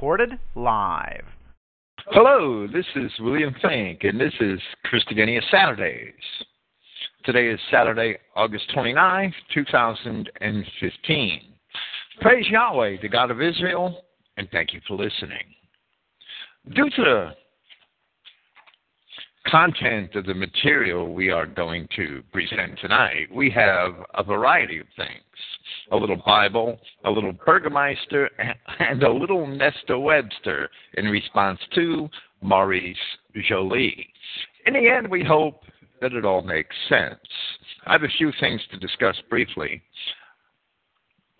[0.00, 1.26] recorded live.
[2.06, 6.14] Hello, this is William Finck, and this is Christogenea Saturdays.
[7.26, 11.42] Today is Saturday, August 29th, 2015.
[12.22, 14.02] Praise Yahweh, the God of Israel,
[14.38, 15.44] and thank you for listening.
[16.74, 17.34] Due to
[19.46, 24.86] content of the material we are going to present tonight, we have a variety of
[24.96, 25.24] things
[25.92, 28.28] a little Bible, a little Bergmeister,
[28.78, 32.08] and a little Nesta Webster in response to
[32.42, 32.96] Maurice
[33.48, 34.08] Joly.
[34.66, 35.62] In the end, we hope
[36.00, 37.18] that it all makes sense.
[37.86, 39.82] I have a few things to discuss briefly.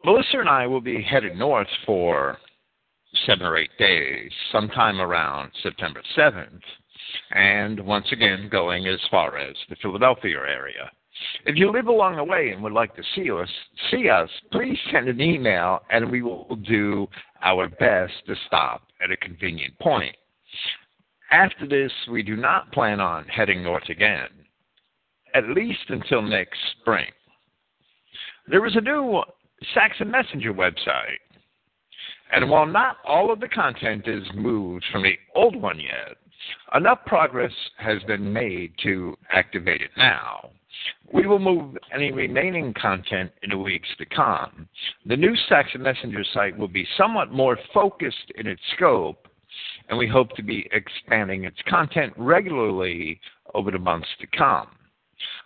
[0.05, 2.39] Melissa and I will be headed north for
[3.27, 6.61] seven or eight days, sometime around September 7th,
[7.33, 10.91] and once again going as far as the Philadelphia area.
[11.45, 13.49] If you live along the way and would like to see us,
[13.91, 17.09] see us, please send an email and we will do
[17.43, 20.17] our best to stop at a convenient point.
[21.31, 24.29] After this, we do not plan on heading north again,
[25.35, 27.07] at least until next spring.
[28.49, 29.23] There is a new
[29.75, 31.21] Saxon Messenger website,
[32.33, 36.17] and while not all of the content is moved from the old one yet,
[36.75, 40.51] enough progress has been made to activate it now.
[41.13, 44.69] We will move any remaining content in the weeks to come.
[45.05, 49.27] The new Saxon Messenger site will be somewhat more focused in its scope,
[49.89, 53.21] and we hope to be expanding its content regularly
[53.55, 54.69] over the months to come.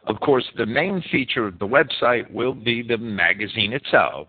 [0.06, 4.28] Of course, the main feature of the website will be the magazine itself,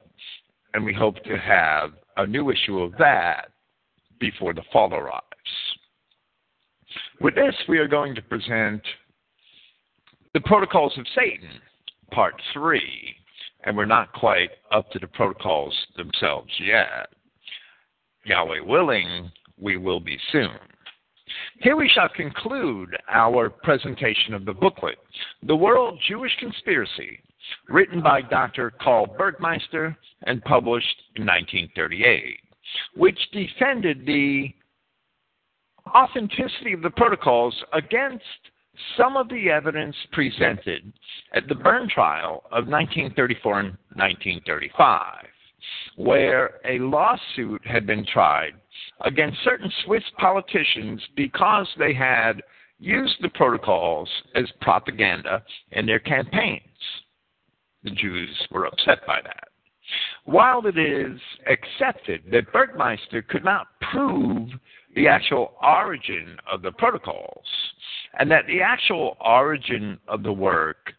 [0.73, 3.49] and we hope to have a new issue of that
[4.19, 5.24] before the fall arrives.
[7.21, 8.81] With this, we are going to present
[10.33, 11.49] the Protocols of Satan,
[12.11, 12.81] Part 3,
[13.63, 17.08] and we're not quite up to the protocols themselves yet.
[18.25, 20.52] Yahweh willing, we will be soon.
[21.61, 24.97] Here we shall conclude our presentation of the booklet,
[25.43, 27.20] The World Jewish Conspiracy,
[27.70, 28.71] written by Dr.
[28.82, 32.39] Karl Bergmeister and published in 1938,
[32.95, 34.53] which defended the
[35.93, 38.23] authenticity of the protocols against
[38.97, 40.91] some of the evidence presented
[41.33, 45.25] at the Berne trial of 1934 and 1935,
[45.95, 48.53] where a lawsuit had been tried
[49.01, 52.41] against certain Swiss politicians because they had
[52.79, 56.61] used the protocols as propaganda in their campaigns.
[57.83, 59.47] The Jews were upset by that.
[60.25, 64.49] While it is accepted that Bergmeister could not prove
[64.95, 67.45] the actual origin of the protocols,
[68.17, 70.94] and that the actual origin of the work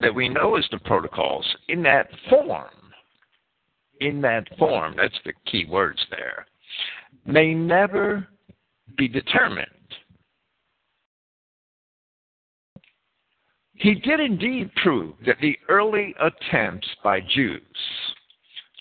[0.00, 2.68] that we know as the protocols in that form,
[4.00, 6.46] in that form, that's the key words there,
[7.24, 8.26] may never
[8.96, 9.68] be determined.
[13.74, 17.62] He did indeed prove that the early attempts by Jews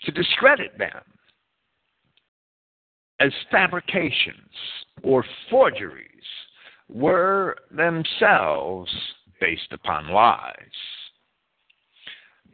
[0.05, 1.01] to discredit them
[3.21, 4.51] as fabrications
[5.03, 6.07] or forgeries
[6.89, 8.91] were themselves
[9.39, 10.55] based upon lies.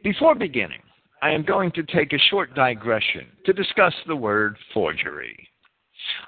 [0.04, 0.82] Before beginning,
[1.22, 5.48] I am going to take a short digression to discuss the word forgery.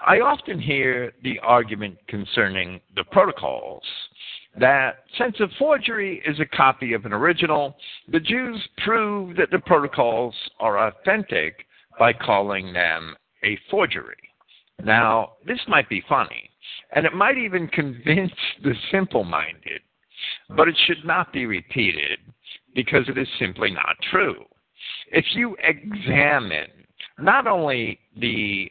[0.04, 3.84] I often hear the argument concerning the protocols
[4.58, 7.76] that since a forgery is a copy of an original,
[8.08, 11.66] the Jews prove that the protocols are authentic
[11.98, 13.14] by calling them
[13.44, 14.29] a forgery.
[14.84, 16.50] Now, this might be funny,
[16.92, 18.32] and it might even convince
[18.62, 19.80] the simple minded,
[20.56, 22.18] but it should not be repeated
[22.74, 24.44] because it is simply not true.
[25.12, 26.68] If you examine
[27.18, 28.70] not only the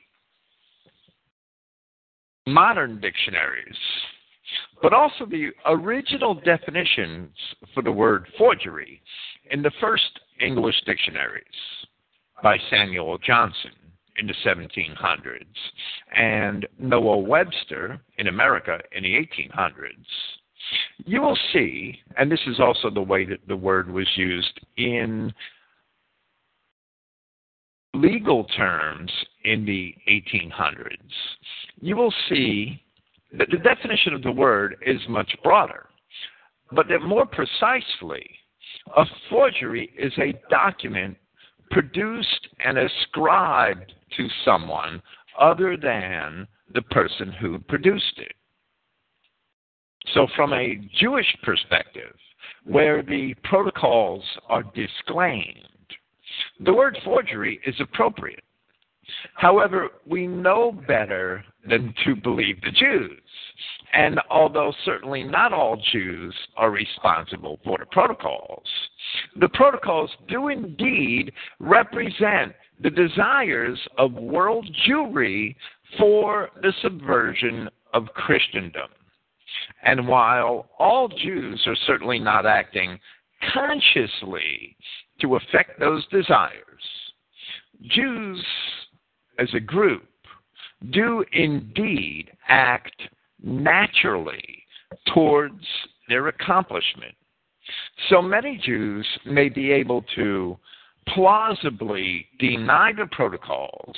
[2.48, 3.78] modern dictionaries,
[4.82, 7.30] but also the original definitions
[7.74, 9.02] for the word forgery
[9.52, 11.44] in the first English dictionaries
[12.42, 13.72] by Samuel Johnson
[14.20, 15.46] in the 1700s
[16.16, 20.06] and Noah Webster in America in the 1800s,
[21.06, 25.34] you will see, and this is also the way that the word was used in
[27.94, 29.12] legal terms
[29.46, 30.98] in the 1800s,
[31.82, 32.82] you will see
[33.38, 35.88] that the definition of the word is much broader,
[36.72, 38.30] but that more precisely,
[38.96, 41.18] a forgery is a document
[41.72, 45.02] produced and ascribed to someone
[45.40, 48.34] other than the person who produced it.
[50.14, 52.16] So, from a Jewish perspective,
[52.64, 55.66] where the protocols are disclaimed,
[56.60, 58.44] the word forgery is appropriate.
[59.36, 63.22] However, we know better than to believe the Jews.
[63.94, 68.68] And although certainly not all Jews are responsible for the protocols,
[69.40, 75.56] the protocols do indeed represent the desires of world Jewry
[75.98, 78.90] for the subversion of Christendom.
[79.84, 83.00] And while all Jews are certainly not acting
[83.54, 84.76] consciously
[85.22, 86.56] to affect those desires,
[87.82, 88.46] Jews
[89.40, 90.04] as a group
[90.92, 93.02] do indeed act
[93.42, 94.64] naturally
[95.14, 95.66] towards
[96.08, 97.16] their accomplishment.
[98.10, 100.58] So many Jews may be able to
[101.14, 103.96] plausibly deny the protocols,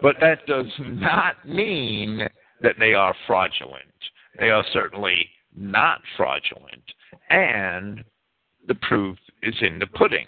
[0.00, 2.28] but that does not mean
[2.60, 3.82] that they are fraudulent.
[4.38, 6.82] They are certainly not fraudulent,
[7.30, 8.04] and
[8.66, 10.26] the proof is in the pudding.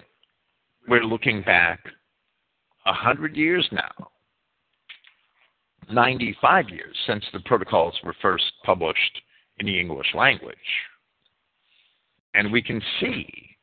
[0.89, 1.81] We're looking back
[2.87, 4.11] a hundred years now,
[5.91, 9.23] 95 years since the protocols were first published
[9.59, 10.57] in the English language.
[12.35, 13.54] And we can see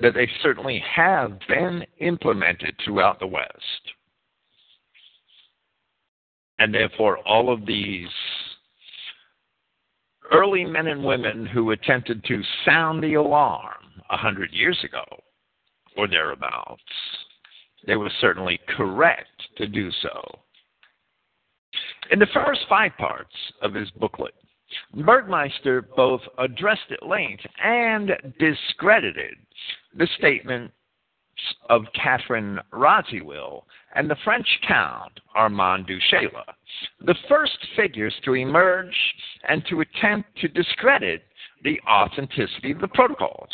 [0.00, 3.92] that they certainly have been implemented throughout the West.
[6.58, 8.08] And therefore, all of these
[10.32, 13.74] early men and women who attempted to sound the alarm
[14.10, 15.04] a hundred years ago
[15.96, 16.82] or thereabouts,
[17.86, 20.38] they were certainly correct to do so.
[22.10, 24.34] In the first five parts of his booklet,
[24.96, 29.36] Bergmeister both addressed at length and discredited
[29.96, 30.74] the statements
[31.68, 33.62] of Catherine Radziwill
[33.94, 36.44] and the French Count Armand du Chayla,
[37.00, 38.94] the first figures to emerge
[39.48, 41.24] and to attempt to discredit
[41.62, 43.48] the authenticity of the protocols.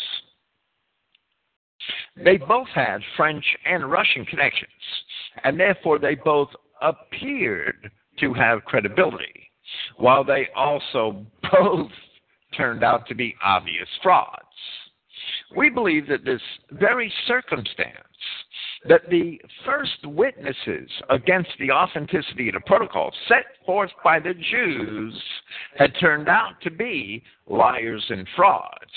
[2.16, 4.70] They both had French and Russian connections,
[5.44, 6.50] and therefore they both
[6.82, 9.50] appeared to have credibility,
[9.96, 11.90] while they also both
[12.56, 14.36] turned out to be obvious frauds.
[15.56, 17.96] We believe that this very circumstance,
[18.88, 25.22] that the first witnesses against the authenticity of the protocol set forth by the Jews
[25.76, 28.92] had turned out to be liars and frauds,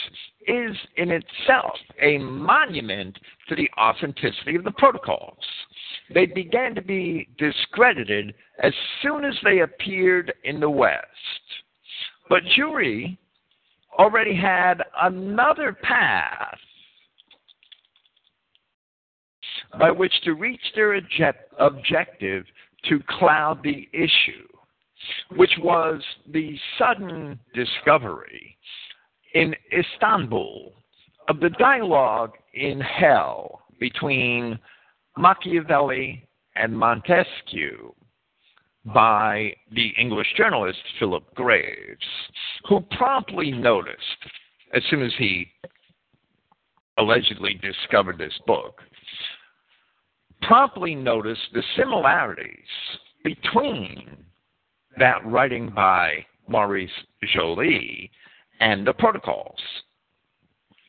[0.47, 3.17] is in itself a monument
[3.49, 5.43] to the authenticity of the protocols.
[6.13, 11.07] They began to be discredited as soon as they appeared in the West.
[12.29, 13.17] But Jewry
[13.99, 16.57] already had another path
[19.79, 22.45] by which to reach their object- objective
[22.89, 24.47] to cloud the issue,
[25.35, 26.01] which was
[26.31, 28.57] the sudden discovery
[29.33, 30.73] in Istanbul
[31.27, 34.59] of the dialogue in hell between
[35.17, 37.93] Machiavelli and Montesquieu
[38.85, 42.05] by the English journalist Philip Graves,
[42.67, 43.97] who promptly noticed,
[44.73, 45.47] as soon as he
[46.97, 48.81] allegedly discovered this book,
[50.41, 52.57] promptly noticed the similarities
[53.23, 54.17] between
[54.97, 56.91] that writing by Maurice
[57.33, 58.11] Joly
[58.59, 59.59] and the protocols.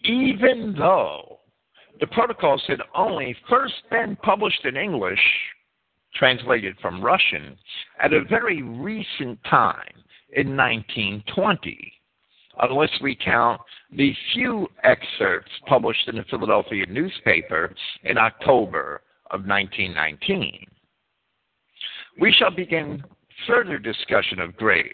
[0.04, 1.38] Even though
[2.00, 5.20] the protocols had only first been published in English
[6.14, 7.56] translated from Russian,
[8.02, 9.92] at a very recent time
[10.32, 11.92] in 1920,
[12.62, 13.60] unless we count
[13.92, 20.66] the few excerpts published in the Philadelphia newspaper in October of 1919.
[22.20, 23.02] We shall begin
[23.46, 24.92] further discussion of Graves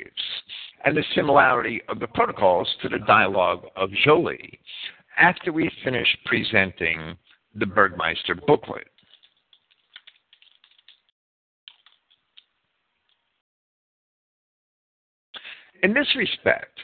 [0.85, 4.59] and the similarity of the protocols to the dialogue of Joly
[5.19, 7.17] after we finish presenting
[7.55, 8.89] the Bergmeister booklet.
[15.83, 16.79] In this respect,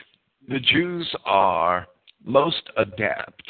[0.48, 1.86] the Jews are
[2.24, 3.42] most adept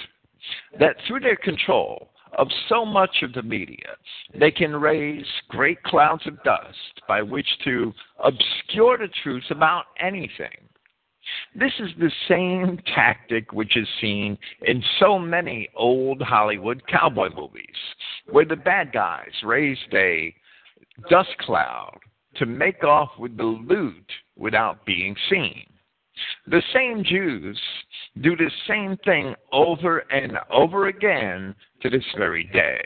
[0.79, 3.97] that through their control of so much of the media,
[4.39, 10.69] they can raise great clouds of dust by which to obscure the truth about anything.
[11.55, 17.77] This is the same tactic which is seen in so many old Hollywood cowboy movies,
[18.31, 20.35] where the bad guys raised a
[21.11, 21.99] dust cloud
[22.37, 25.67] to make off with the loot without being seen.
[26.47, 27.61] The same Jews
[28.21, 32.83] do the same thing over and over again to this very day.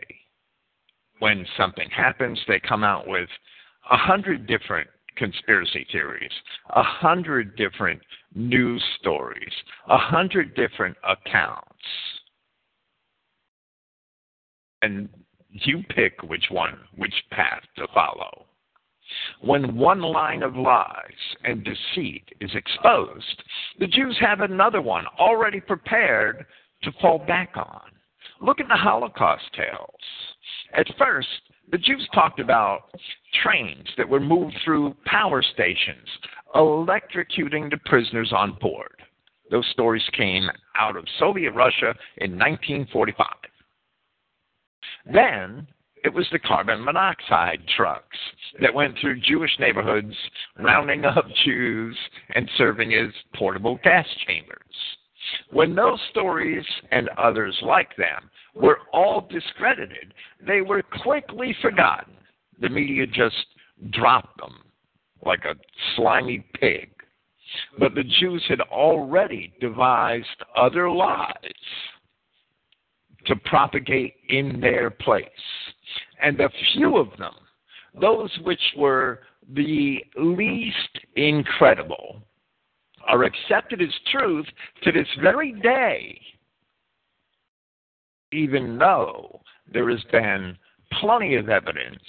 [1.20, 3.28] When something happens, they come out with
[3.90, 6.32] a hundred different conspiracy theories,
[6.70, 8.00] a hundred different
[8.34, 9.52] news stories,
[9.88, 11.66] a hundred different accounts.
[14.82, 15.08] And
[15.50, 18.46] You pick which one, which path to follow.
[19.40, 23.42] When one line of lies and deceit is exposed,
[23.78, 26.46] the Jews have another one already prepared
[26.82, 27.90] to fall back on.
[28.40, 30.00] Look at the Holocaust tales.
[30.74, 31.28] At first,
[31.70, 32.90] the Jews talked about
[33.42, 36.08] trains that were moved through power stations,
[36.54, 38.94] electrocuting the prisoners on board.
[39.50, 40.48] Those stories came
[40.78, 43.26] out of Soviet Russia in 1945.
[45.12, 45.66] Then
[46.02, 48.16] it was the carbon monoxide trucks
[48.60, 50.14] that went through Jewish neighborhoods,
[50.58, 51.96] rounding up Jews
[52.34, 54.58] and serving as portable gas chambers.
[55.50, 60.14] When those stories and others like them were all discredited,
[60.46, 62.14] they were quickly forgotten.
[62.60, 63.36] The media just
[63.90, 64.56] dropped them
[65.24, 65.54] like a
[65.96, 66.90] slimy pig.
[67.78, 70.26] But the Jews had already devised
[70.56, 71.34] other lies
[73.26, 75.26] to propagate in their place.
[76.22, 77.34] And a few of them,
[78.00, 79.20] those which were
[79.54, 82.22] the least incredible,
[83.06, 84.46] are accepted as truth
[84.82, 86.20] to this very day,
[88.32, 89.40] even though
[89.72, 90.56] there has been
[91.00, 92.02] plenty of evidence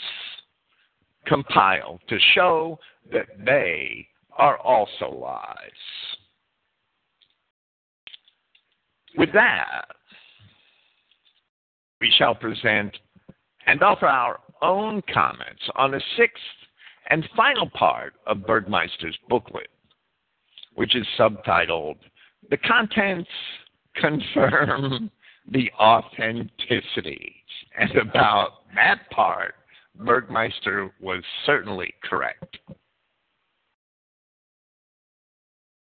[1.26, 2.78] compiled to show
[3.12, 5.72] that they are also lies.
[9.18, 9.86] With that,
[12.00, 12.98] we shall present
[13.68, 16.42] and offer our own comments on the sixth
[17.10, 19.70] and final part of Bergmeister's booklet,
[20.76, 21.98] which is subtitled
[22.50, 23.30] The Contents
[23.96, 25.12] Confirm
[25.52, 27.36] the Authenticity.
[27.78, 29.56] And about that part,
[30.00, 32.58] Bergmeister was certainly correct.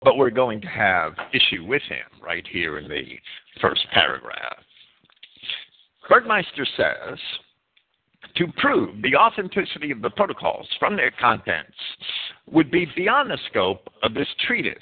[0.03, 3.05] But we're going to have issue with him right here in the
[3.61, 4.57] first paragraph.
[6.11, 7.19] Bergmeister says
[8.37, 11.77] to prove the authenticity of the protocols from their contents
[12.51, 14.77] would be beyond the scope of this treatise.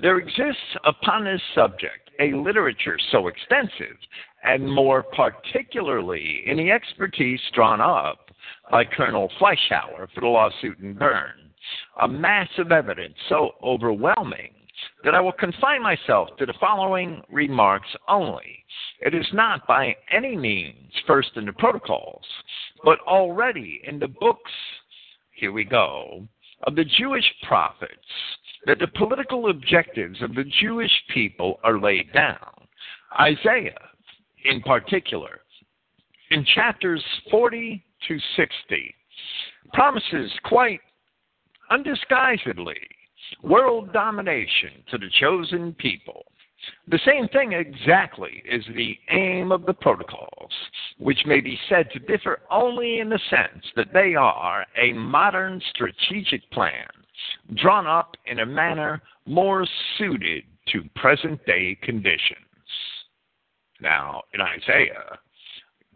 [0.00, 3.96] There exists upon this subject a literature so extensive,
[4.44, 8.30] and more particularly in the expertise drawn up
[8.70, 11.50] by Colonel Fleischhauer for the lawsuit in Bern,
[12.02, 14.52] a mass of evidence so overwhelming
[15.04, 18.64] that I will confine myself to the following remarks only.
[19.00, 22.24] It is not by any means first in the protocols,
[22.84, 24.50] but already in the books,
[25.32, 26.26] here we go,
[26.64, 27.92] of the Jewish prophets,
[28.66, 32.66] that the political objectives of the Jewish people are laid down.
[33.20, 33.78] Isaiah,
[34.44, 35.40] in particular,
[36.30, 38.94] in chapters 40 to 60,
[39.72, 40.80] promises quite
[41.70, 42.76] undisguisedly
[43.42, 46.24] world domination to the chosen people.
[46.88, 50.52] The same thing exactly is the aim of the protocols,
[50.98, 55.62] which may be said to differ only in the sense that they are a modern
[55.70, 56.88] strategic plan
[57.54, 59.66] drawn up in a manner more
[59.96, 62.38] suited to present day conditions.
[63.80, 65.18] Now, in Isaiah,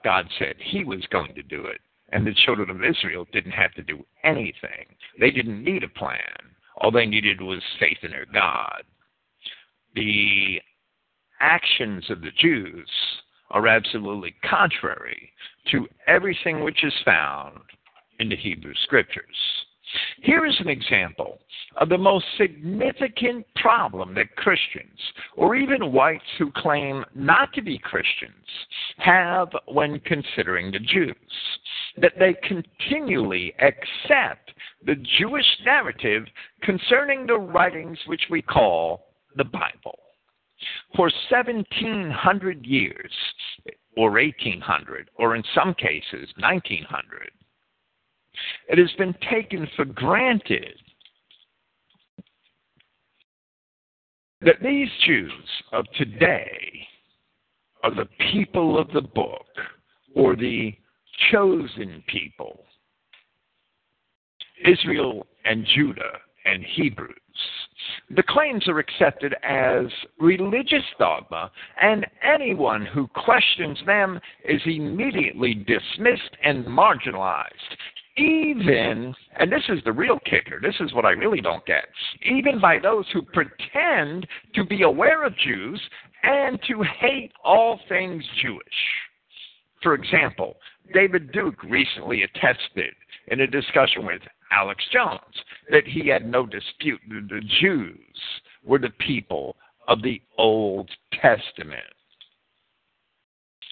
[0.05, 3.73] God said he was going to do it, and the children of Israel didn't have
[3.75, 4.87] to do anything.
[5.19, 6.52] They didn't need a plan.
[6.83, 8.83] All they needed was faith in their God.
[9.95, 10.61] The
[11.41, 12.89] actions of the Jews
[13.51, 15.33] are absolutely contrary
[15.71, 17.61] to everything which is found
[18.19, 19.25] in the Hebrew Scriptures.
[20.23, 21.39] Here is an example
[21.77, 24.99] of the most significant problem that Christians,
[25.37, 28.47] or even whites who claim not to be Christians,
[28.99, 31.17] have when considering the Jews.
[31.99, 34.53] That they continually accept
[34.85, 36.25] the Jewish narrative
[36.63, 39.07] concerning the writings which we call
[39.37, 39.99] the Bible.
[40.97, 43.13] For 1700 years,
[43.97, 47.31] or 1800, or in some cases 1900,
[48.69, 50.77] it has been taken for granted
[54.41, 55.33] that these Jews
[55.73, 56.87] of today
[57.83, 59.47] are the people of the book
[60.15, 60.75] or the
[61.31, 62.65] chosen people.
[64.65, 67.17] Israel and Judah and Hebrews.
[68.11, 69.87] The claims are accepted as
[70.21, 77.77] religious dogma, and anyone who questions them is immediately dismissed and marginalized
[78.17, 81.87] even, and this is the real kicker, this is what I really don't get,
[82.23, 85.81] even by those who pretend to be aware of Jews
[86.23, 88.63] and to hate all things Jewish.
[89.83, 90.57] For example,
[90.93, 92.95] David Duke recently attested
[93.29, 94.21] in a discussion with
[94.53, 95.21] Alex Jones
[95.71, 98.17] that he had no dispute that the Jews
[98.65, 99.57] were the people
[99.89, 100.91] of the Old
[101.21, 101.83] Testament.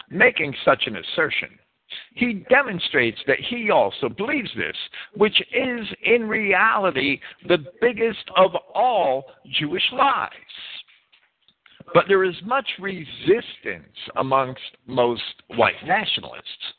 [0.09, 1.49] Making such an assertion
[2.13, 4.75] he demonstrates that he also believes this,
[5.15, 9.25] which is in reality the biggest of all
[9.59, 10.29] Jewish lies.
[11.93, 15.21] But there is much resistance amongst most
[15.55, 16.73] white nationalists,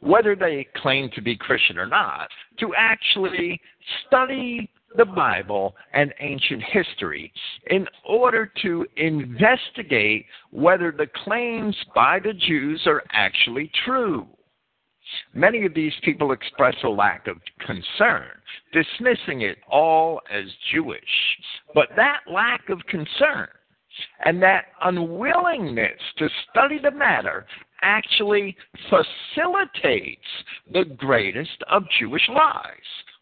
[0.00, 2.28] whether they claim to be Christian or not,
[2.60, 3.60] to actually
[4.06, 7.32] study the Bible and ancient history
[7.70, 14.26] in order to investigate whether the claims by the Jews are actually true.
[15.34, 18.28] Many of these people express a lack of concern,
[18.72, 21.00] dismissing it all as Jewish.
[21.74, 23.48] But that lack of concern
[24.24, 27.46] and that unwillingness to study the matter
[27.82, 28.56] actually
[28.88, 30.26] facilitates
[30.72, 32.64] the greatest of Jewish lies,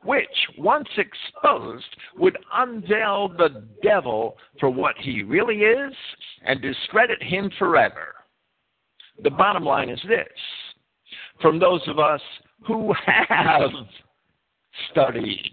[0.04, 0.28] which,
[0.58, 5.94] once exposed, would unveil the devil for what he really is
[6.44, 8.14] and discredit him forever.
[9.22, 10.28] The bottom line is this
[11.40, 12.20] from those of us
[12.66, 13.70] who have
[14.90, 15.52] studied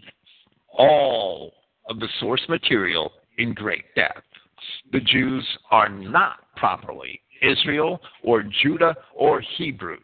[0.78, 1.54] all
[1.90, 4.24] of the source material in great depth,
[4.92, 10.02] the Jews are not properly Israel or Judah or Hebrews.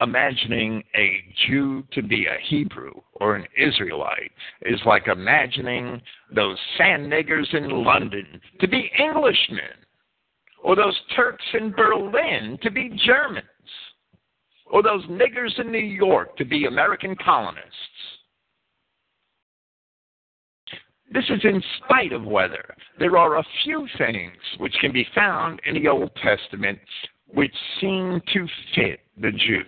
[0.00, 4.32] Imagining a Jew to be a Hebrew or an Israelite
[4.62, 6.00] is like imagining
[6.34, 9.60] those sand niggers in London to be Englishmen,
[10.64, 13.46] or those Turks in Berlin to be Germans,
[14.72, 17.68] or those niggers in New York to be American colonists.
[21.12, 22.74] This is in spite of weather.
[22.98, 26.78] There are a few things which can be found in the Old Testament
[27.26, 29.66] which seem to fit the Jews.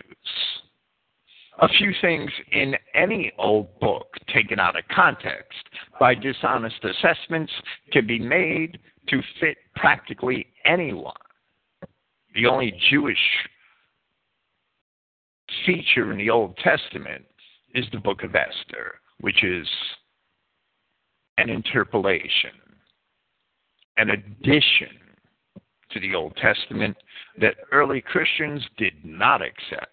[1.60, 5.58] A few things in any old book taken out of context
[6.00, 7.52] by dishonest assessments
[7.92, 11.14] can be made to fit practically anyone.
[12.34, 13.18] The only Jewish
[15.64, 17.24] feature in the Old Testament
[17.74, 19.66] is the book of Esther, which is
[21.38, 22.52] an interpolation,
[23.96, 24.98] an addition
[25.90, 26.96] to the Old Testament
[27.40, 29.90] that early Christians did not accept.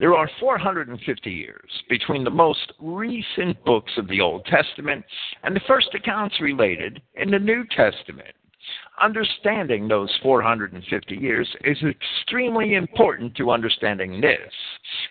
[0.00, 5.04] There are 450 years between the most recent books of the Old Testament
[5.44, 8.34] and the first accounts related in the New Testament.
[9.00, 14.52] Understanding those 450 years is extremely important to understanding this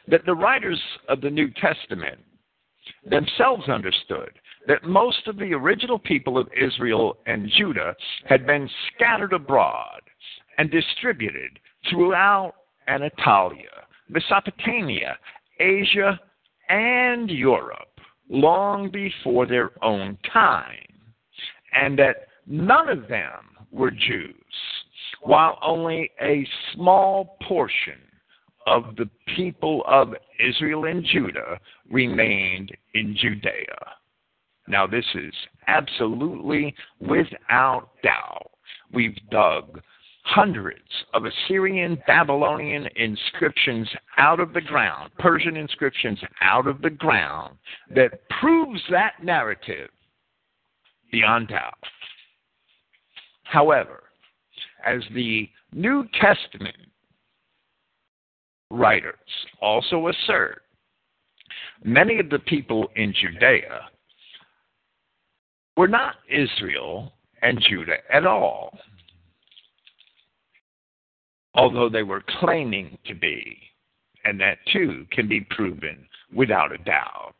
[0.07, 2.19] that the writers of the New Testament
[3.05, 4.31] themselves understood
[4.67, 10.01] that most of the original people of Israel and Judah had been scattered abroad
[10.57, 12.53] and distributed throughout
[12.87, 15.17] Anatolia, Mesopotamia,
[15.59, 16.19] Asia,
[16.69, 20.87] and Europe long before their own time,
[21.73, 23.39] and that none of them
[23.71, 24.33] were Jews,
[25.21, 27.99] while only a small portion
[28.65, 33.77] of the people of Israel and Judah remained in Judea.
[34.67, 35.33] Now, this is
[35.67, 38.51] absolutely without doubt.
[38.93, 39.81] We've dug
[40.23, 40.79] hundreds
[41.13, 47.57] of Assyrian, Babylonian inscriptions out of the ground, Persian inscriptions out of the ground,
[47.93, 49.89] that proves that narrative
[51.11, 51.77] beyond doubt.
[53.53, 54.01] However,
[54.83, 56.75] as the New Testament
[58.71, 59.13] writers
[59.61, 60.63] also assert,
[61.83, 63.81] many of the people in Judea
[65.77, 67.13] were not Israel
[67.43, 68.75] and Judah at all,
[71.53, 73.55] although they were claiming to be,
[74.25, 77.35] and that too can be proven without a doubt.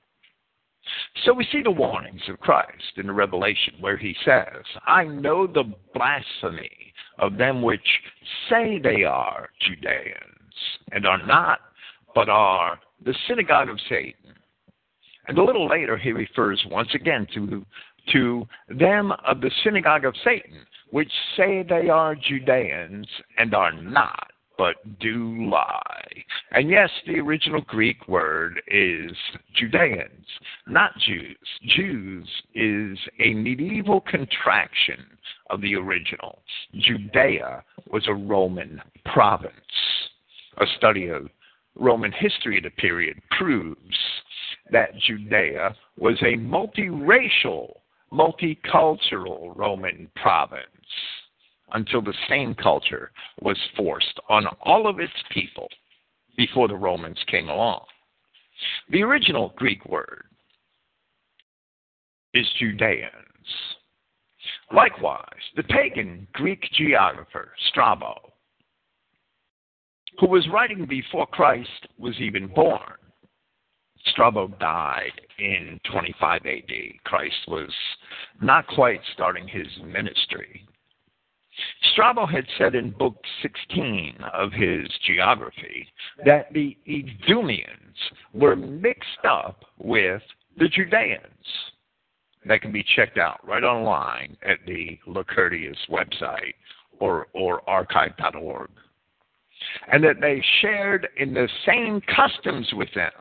[1.26, 5.48] So we see the warnings of Christ in the Revelation where he says, I know
[5.48, 7.88] the blasphemy of them which
[8.50, 10.54] say they are Judeans
[10.91, 11.60] and are not,
[12.13, 14.36] but are the synagogue of Satan.
[15.28, 17.65] And a little later, he refers once again to
[18.12, 24.33] to them of the synagogue of Satan, which say they are Judeans and are not,
[24.58, 26.24] but do lie.
[26.52, 29.12] And yes, the original Greek word is
[29.56, 30.26] Judeans,
[30.68, 31.38] not Jews.
[31.76, 35.06] Jews is a medieval contraction
[35.50, 36.39] of the original.
[36.76, 39.54] Judea was a Roman province.
[40.60, 41.28] A study of
[41.76, 43.98] Roman history of the period proves
[44.72, 47.74] that Judea was a multiracial
[48.12, 50.68] multicultural Roman province
[51.74, 55.68] until the same culture was forced on all of its people
[56.38, 57.86] before the Romans came along.
[58.90, 60.26] The original Greek word
[62.34, 63.10] is Judeans.
[64.74, 68.34] Likewise, the pagan Greek geographer Strabo
[70.20, 72.80] who was writing before Christ was even born.
[74.08, 76.72] Strabo died in 25 AD.
[77.06, 77.72] Christ was
[78.42, 80.68] not quite starting his ministry.
[81.92, 85.88] Strabo had said in Book 16 of his geography
[86.26, 87.96] that the Edomians
[88.34, 90.22] were mixed up with
[90.58, 91.20] the Judeans.
[92.46, 96.56] That can be checked out right online at the LacusCurtius website
[97.00, 98.70] or, or archive.org.
[99.92, 103.12] And that they shared in the same customs with them.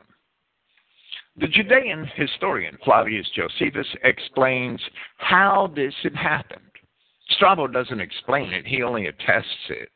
[1.37, 4.79] The Judean historian Flavius Josephus explains
[5.17, 6.72] how this had happened.
[7.35, 9.89] Strabo doesn't explain it, he only attests it.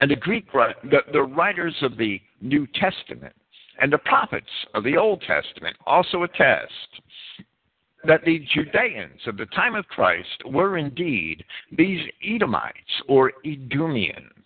[0.00, 3.34] And the Greek, the, the writers of the New Testament
[3.80, 6.72] and the prophets of the Old Testament also attest
[8.06, 11.44] that the Judeans of the time of Christ were indeed
[11.76, 12.74] these Edomites
[13.08, 14.44] or Edomians,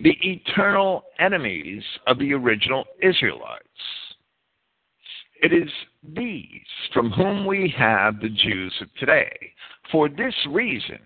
[0.00, 3.62] the eternal enemies of the original Israelites.
[5.42, 5.70] It is
[6.14, 6.46] these
[6.94, 9.34] from whom we have the Jews of today.
[9.90, 11.00] For this reason,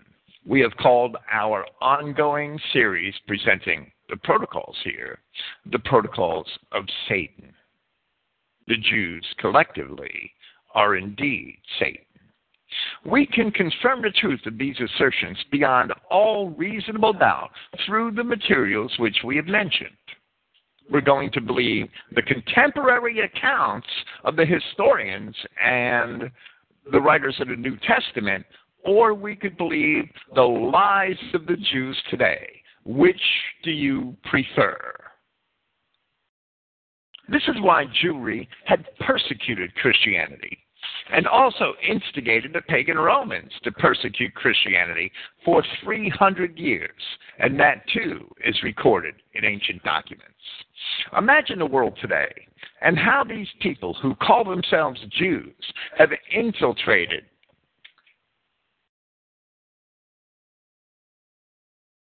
[0.46, 5.18] we have called our ongoing series presenting the protocols here
[5.72, 7.54] the protocols of Satan.
[8.68, 10.32] The Jews collectively
[10.74, 12.04] are indeed Satan.
[13.06, 17.52] We can confirm the truth of these assertions beyond all reasonable doubt
[17.86, 19.96] through the materials which we have mentioned
[20.90, 23.88] we're going to believe the contemporary accounts
[24.24, 26.30] of the historians and
[26.92, 28.44] the writers of the New Testament,
[28.84, 32.48] or we could believe the lies of the Jews today.
[32.84, 33.20] Which
[33.64, 34.78] do you prefer?
[37.28, 40.58] This is why Jewry had persecuted Christianity
[41.12, 45.10] and also instigated the pagan Romans to persecute Christianity
[45.44, 46.90] for 300 years,
[47.38, 50.34] and that too is recorded in ancient documents.
[51.16, 52.32] Imagine the world today
[52.82, 55.54] and how these people who call themselves Jews
[55.96, 57.24] have infiltrated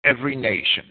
[0.04, 0.86] every nation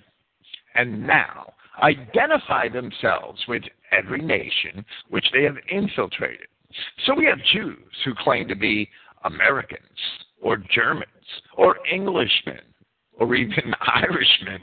[0.74, 6.46] and now identify themselves with every nation which they have infiltrated.
[7.06, 8.88] So we have Jews who claim to be
[9.24, 9.82] Americans
[10.40, 11.06] or Germans
[11.56, 12.60] or Englishmen
[13.14, 14.60] or even Irishmen.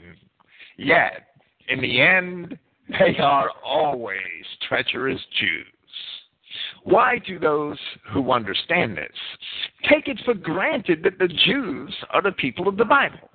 [0.76, 1.26] Yet,
[1.68, 4.18] in the end, they are always
[4.68, 5.66] treacherous Jews.
[6.84, 7.78] Why do those
[8.12, 9.08] who understand this
[9.88, 13.29] take it for granted that the Jews are the people of the Bible?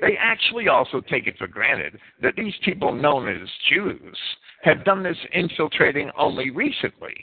[0.00, 4.18] They actually also take it for granted that these people known as Jews
[4.62, 7.14] have done this infiltrating only recently.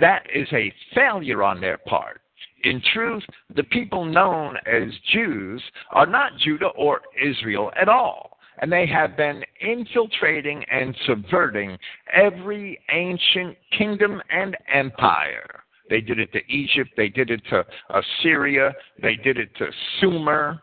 [0.00, 2.20] That is a failure on their part.
[2.64, 3.22] In truth,
[3.54, 9.16] the people known as Jews are not Judah or Israel at all and they have
[9.16, 11.78] been infiltrating and subverting
[12.12, 15.62] every ancient kingdom and empire.
[15.90, 19.68] They did it to Egypt, they did it to Assyria, they did it to
[20.00, 20.62] Sumer.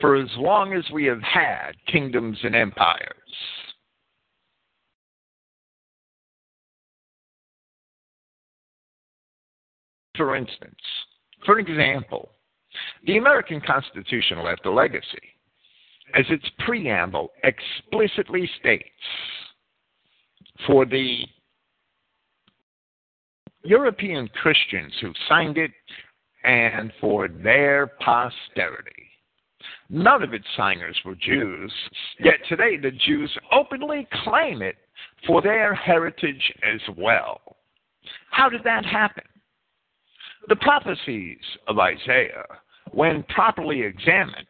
[0.00, 3.16] For as long as we have had kingdoms and empires,
[10.16, 10.80] For instance,
[11.44, 12.30] for example,
[13.06, 15.04] the American Constitution left a legacy,
[16.14, 18.84] as its preamble explicitly states
[20.66, 21.26] for the
[23.62, 25.72] European Christians who signed it
[26.44, 29.05] and for their posterity.
[29.88, 31.72] None of its signers were Jews,
[32.18, 34.76] yet today the Jews openly claim it
[35.26, 37.40] for their heritage as well.
[38.30, 39.24] How did that happen?
[40.48, 42.44] The prophecies of Isaiah,
[42.92, 44.46] when properly examined,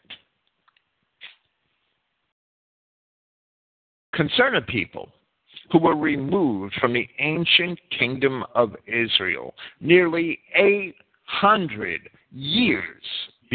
[4.14, 5.12] concern a people
[5.70, 13.02] who were removed from the ancient kingdom of Israel nearly 800 years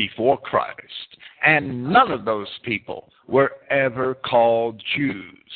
[0.08, 1.18] before Christ.
[1.46, 5.52] And none of those people were ever called Jews.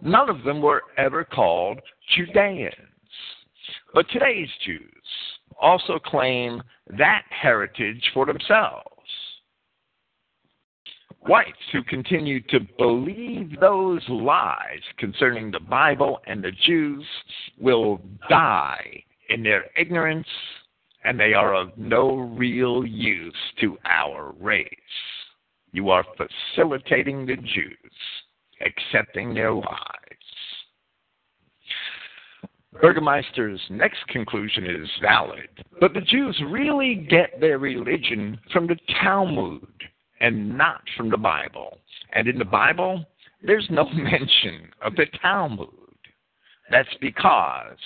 [0.00, 1.80] None of them were ever called
[2.16, 2.72] Judeans.
[3.92, 5.04] But today's Jews
[5.60, 6.62] also claim
[6.96, 8.86] that heritage for themselves.
[11.26, 17.04] Whites who continue to believe those lies concerning the Bible and the Jews
[17.60, 20.26] will die in their ignorance,
[21.04, 24.68] and they are of no real use to our race.
[25.72, 27.76] You are facilitating the Jews,
[28.60, 29.66] accepting their lies.
[32.80, 35.48] Bergmeister's next conclusion is valid,
[35.80, 39.66] but the Jews really get their religion from the Talmud
[40.20, 41.78] and not from the Bible.
[42.14, 43.04] And in the Bible,
[43.42, 45.68] there's no mention of the Talmud.
[46.70, 47.76] That's because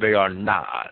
[0.00, 0.90] they are not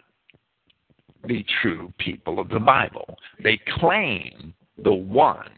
[1.29, 3.17] the true people of the Bible.
[3.43, 5.51] They claim the one,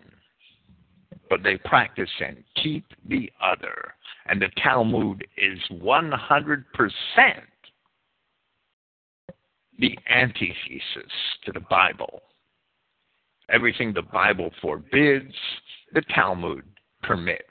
[1.30, 3.94] but they practice and keep the other.
[4.26, 6.64] And the Talmud is 100%
[9.78, 11.12] the antithesis
[11.46, 12.20] to the Bible.
[13.48, 15.34] Everything the Bible forbids,
[15.94, 16.64] the Talmud
[17.02, 17.42] permits.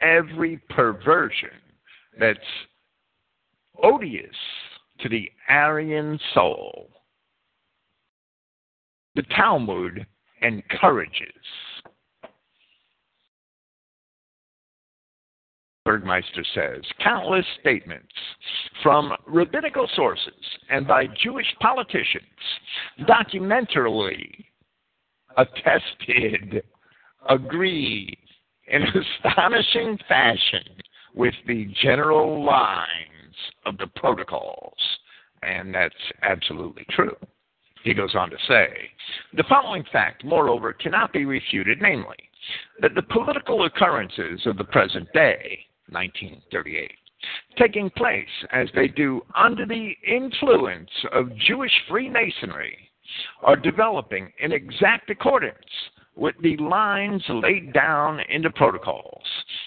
[0.00, 1.50] Every perversion
[2.18, 2.38] that's
[3.82, 4.36] odious
[5.00, 6.90] to the Aryan soul,
[9.18, 10.06] the Talmud
[10.42, 11.26] encourages.
[15.84, 18.12] Bergmeister says, countless statements
[18.80, 20.32] from rabbinical sources
[20.70, 22.22] and by Jewish politicians
[23.08, 24.44] documentarily
[25.36, 26.62] attested,
[27.28, 28.16] agree
[28.68, 30.62] in astonishing fashion
[31.16, 32.86] with the general lines
[33.66, 34.78] of the protocols.
[35.42, 37.16] And that's absolutely true.
[37.84, 38.90] He goes on to say,
[39.34, 42.16] the following fact, moreover, cannot be refuted, namely,
[42.80, 46.90] that the political occurrences of the present day, 1938,
[47.56, 52.76] taking place as they do under the influence of Jewish Freemasonry,
[53.42, 55.56] are developing in exact accordance
[56.18, 59.22] with the lines laid down in the protocols,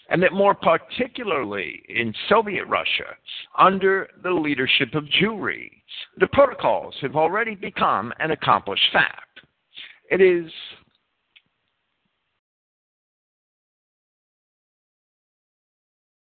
[0.09, 3.15] and that more particularly in Soviet Russia,
[3.57, 5.71] under the leadership of Jewry,
[6.17, 9.39] the protocols have already become an accomplished fact.
[10.09, 10.51] It is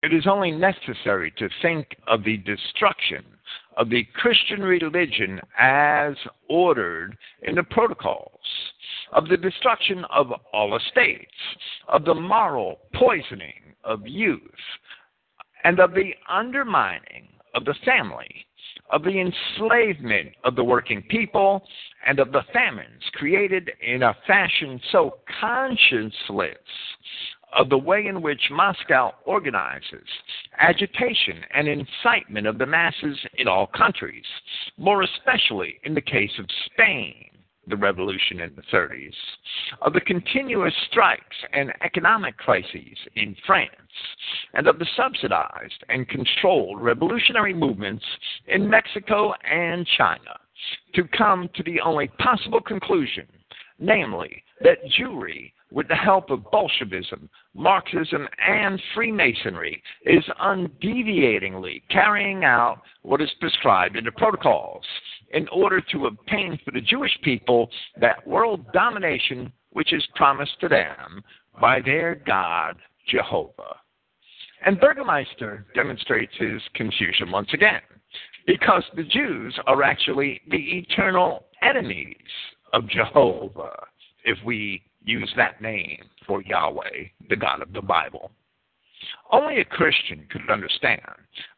[0.02, 3.24] It is only necessary to think of the destruction
[3.76, 6.14] of the Christian religion as
[6.48, 8.40] ordered in the protocols,
[9.12, 11.30] of the destruction of all estates,
[11.88, 14.40] of the moral poisoning of youth,
[15.64, 18.46] and of the undermining of the family,
[18.90, 21.66] of the enslavement of the working people,
[22.06, 26.54] and of the famines created in a fashion so conscienceless
[27.56, 30.06] of the way in which Moscow organizes
[30.58, 34.24] agitation and incitement of the masses in all countries,
[34.76, 37.30] more especially in the case of Spain,
[37.68, 39.14] the revolution in the 30s,
[39.82, 43.70] of the continuous strikes and economic crises in France,
[44.54, 48.04] and of the subsidized and controlled revolutionary movements
[48.46, 50.38] in Mexico and China,
[50.94, 53.26] to come to the only possible conclusion,
[53.78, 62.82] namely, that Jewry with the help of Bolshevism, Marxism, and Freemasonry, is undeviatingly carrying out
[63.02, 64.84] what is prescribed in the protocols
[65.32, 67.68] in order to obtain for the Jewish people
[68.00, 71.22] that world domination which is promised to them
[71.60, 72.76] by their God,
[73.08, 73.76] Jehovah.
[74.64, 77.82] And Bergmeister demonstrates his confusion once again,
[78.46, 82.16] because the Jews are actually the eternal enemies
[82.72, 83.76] of Jehovah,
[84.24, 88.30] if we use that name for Yahweh, the God of the Bible.
[89.32, 91.00] Only a Christian could understand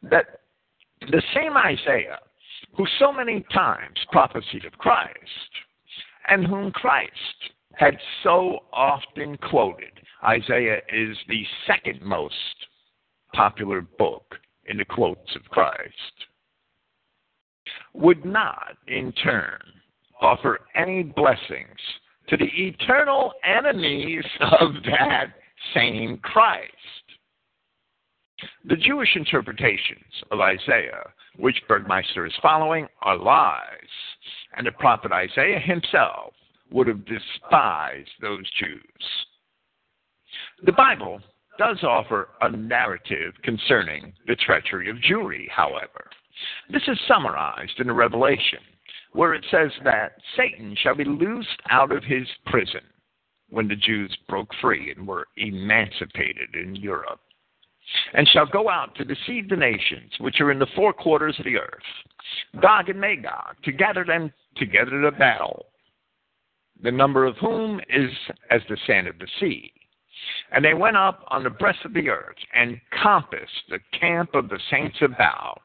[0.03, 0.41] that
[1.01, 2.19] the same Isaiah,
[2.75, 5.15] who so many times prophesied of Christ,
[6.27, 7.11] and whom Christ
[7.73, 9.91] had so often quoted,
[10.23, 12.35] Isaiah is the second most
[13.33, 14.35] popular book
[14.65, 16.25] in the quotes of Christ,
[17.93, 19.59] would not in turn
[20.21, 21.79] offer any blessings
[22.29, 24.23] to the eternal enemies
[24.59, 25.33] of that
[25.73, 26.73] same Christ.
[28.65, 33.59] The Jewish interpretations of Isaiah, which Bergmeister is following, are lies,
[34.55, 36.33] and the prophet Isaiah himself
[36.71, 38.81] would have despised those Jews.
[40.63, 41.19] The Bible
[41.57, 46.09] does offer a narrative concerning the treachery of Jewry, however.
[46.71, 48.59] This is summarized in the Revelation
[49.11, 52.81] where it says that Satan shall be loosed out of his prison
[53.49, 57.19] when the Jews broke free and were emancipated in Europe,
[58.13, 61.45] and shall go out to deceive the nations which are in the four quarters of
[61.45, 65.65] the earth, Gog and Magog, to gather them together to battle,
[66.83, 68.11] the number of whom is
[68.51, 69.73] as the sand of the sea.
[70.51, 74.49] And they went up on the breast of the earth and compassed the camp of
[74.49, 75.61] the saints about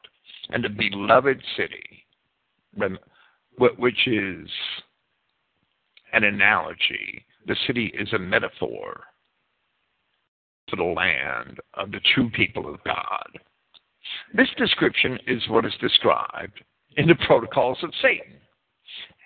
[0.49, 2.05] and the beloved city
[3.57, 4.49] which is
[6.13, 7.25] an analogy.
[7.47, 9.03] The city is a metaphor
[10.69, 13.27] for the land of the true people of God.
[14.33, 16.63] This description is what is described
[16.97, 18.33] in the protocols of Satan.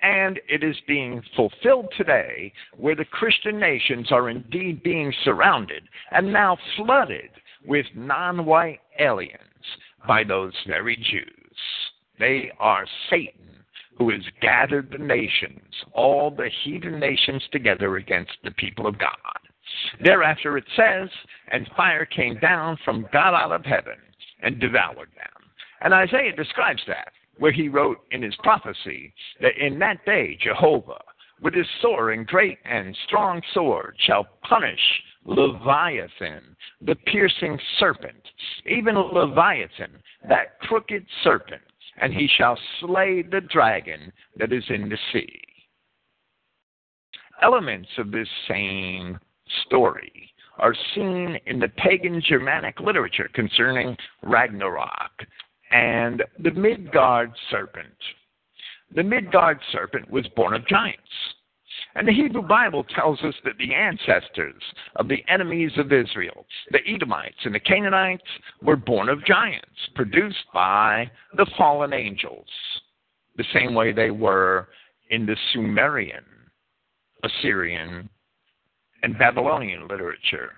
[0.01, 6.31] And it is being fulfilled today where the Christian nations are indeed being surrounded and
[6.31, 7.29] now flooded
[7.65, 9.35] with non white aliens
[10.07, 11.57] by those very Jews.
[12.17, 13.58] They are Satan
[13.99, 15.59] who has gathered the nations,
[15.91, 19.11] all the heathen nations together against the people of God.
[20.03, 21.09] Thereafter it says,
[21.51, 23.97] and fire came down from God out of heaven
[24.41, 25.43] and devoured them.
[25.81, 31.01] And Isaiah describes that, where he wrote in his prophecy that in that day Jehovah,
[31.41, 34.79] with his soaring great and strong sword, shall punish
[35.25, 38.21] Leviathan, the piercing serpent,
[38.65, 41.61] even Leviathan, that crooked serpent,
[42.01, 45.41] and he shall slay the dragon that is in the sea.
[47.41, 49.17] Elements of this same
[49.65, 55.25] story are seen in the pagan Germanic literature concerning Ragnarok
[55.71, 57.87] and the Midgard serpent.
[58.93, 60.99] The Midgard serpent was born of giants.
[61.95, 64.61] And the Hebrew Bible tells us that the ancestors
[64.97, 68.23] of the enemies of Israel, the Edomites and the Canaanites,
[68.61, 72.47] were born of giants, produced by the fallen angels,
[73.37, 74.69] the same way they were
[75.09, 76.25] in the Sumerian,
[77.23, 78.07] Assyrian,
[79.01, 80.51] and Babylonian literature,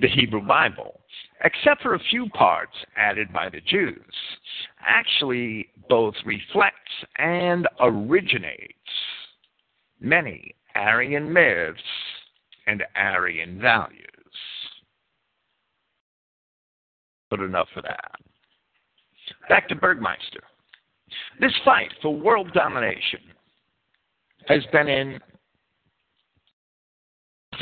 [0.00, 1.00] the Hebrew Bible,
[1.44, 4.00] except for a few parts added by the Jews,
[4.80, 8.74] actually both reflects and originates
[10.00, 11.80] many Aryan myths
[12.66, 14.04] and Aryan values.
[17.30, 18.12] But enough of that.
[19.48, 20.40] Back to Bergmeister.
[21.40, 23.20] This fight for world domination
[24.46, 25.20] has been in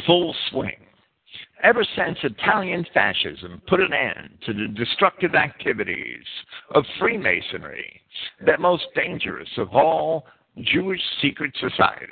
[0.07, 0.87] full swing
[1.63, 6.25] ever since Italian fascism put an end to the destructive activities
[6.75, 8.01] of Freemasonry,
[8.45, 10.27] that most dangerous of all
[10.63, 12.11] Jewish secret societies.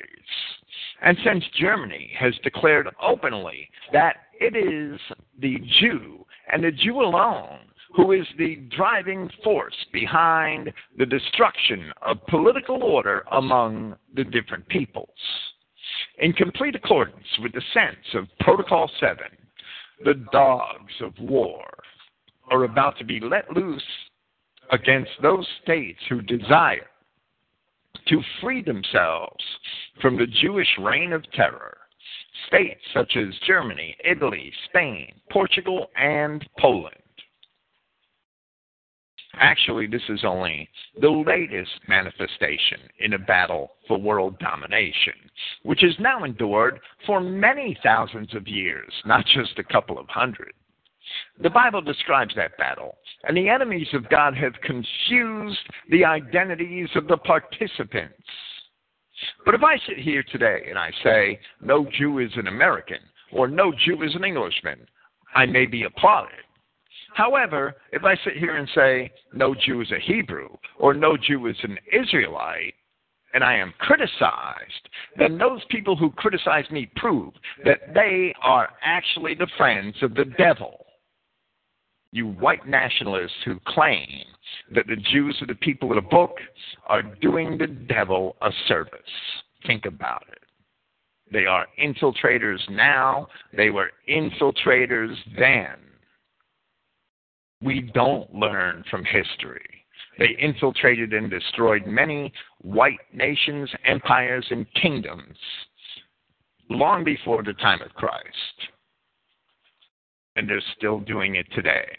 [1.03, 4.99] And since Germany has declared openly that it is
[5.39, 7.61] the Jew and the Jew alone
[7.95, 15.09] who is the driving force behind the destruction of political order among the different peoples.
[16.19, 19.17] In complete accordance with the sense of Protocol 7,
[20.05, 21.65] the dogs of war
[22.51, 23.83] are about to be let loose
[24.73, 26.87] against those states who desire
[28.09, 29.43] to free themselves
[30.01, 31.79] from the Jewish reign of terror.
[32.49, 36.97] States such as Germany, Italy, Spain, Portugal, and Poland.
[39.41, 40.69] Actually, this is only
[41.01, 45.15] the latest manifestation in a battle for world domination,
[45.63, 50.53] which has now endured for many thousands of years, not just a couple of hundred.
[51.41, 55.59] The Bible describes that battle, and the enemies of God have confused
[55.91, 58.23] the identities of the participants.
[59.45, 63.01] But if I sit here today and I say, no Jew is an American,
[63.33, 64.87] or no Jew is an Englishman,
[65.35, 66.39] I may be applauded.
[67.15, 71.47] However, if I sit here and say, no Jew is a Hebrew, or no Jew
[71.49, 72.75] is an Israelite,
[73.35, 79.35] and I am criticized, then those people who criticize me prove that they are actually
[79.35, 80.84] the friends of the devil
[82.15, 84.09] you white nationalists who claim
[84.73, 86.37] that the Jews are the people of the book
[86.87, 89.01] are doing the devil a service.
[89.67, 90.39] Think about it.
[91.33, 95.75] They are infiltrators now, they were infiltrators then.
[97.61, 99.67] We don't learn from history.
[100.17, 105.37] They infiltrated and destroyed many white nations, empires, and kingdoms
[106.71, 108.69] long before the time of Christ
[110.37, 111.97] and they're still doing it today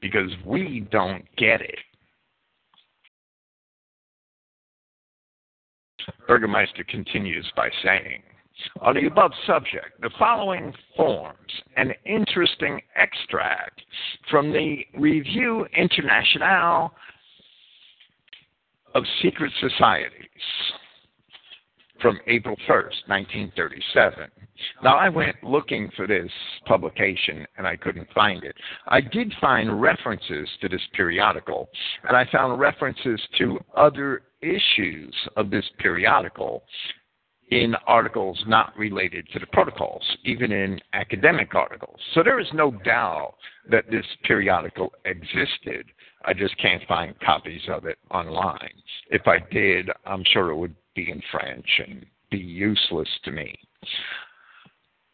[0.00, 1.78] because we don't get it.
[6.28, 8.22] Bergmeister continues by saying,
[8.80, 11.36] on the above subject, the following forms
[11.76, 13.82] an interesting extract
[14.30, 16.94] from the Revue Internationale
[18.94, 20.12] of Secret Societies
[22.00, 24.30] from April 1st, 1937.
[24.82, 26.30] Now, I went looking for this
[26.66, 28.56] publication and I couldn't find it.
[28.88, 31.68] I did find references to this periodical,
[32.08, 36.64] and I found references to other issues of this periodical
[37.50, 42.00] in articles not related to the protocols, even in academic articles.
[42.14, 43.34] So there is no doubt
[43.70, 45.86] that this periodical existed.
[46.24, 48.72] I just can't find copies of it online.
[49.10, 53.54] If I did, I'm sure it would be in French and be useless to me.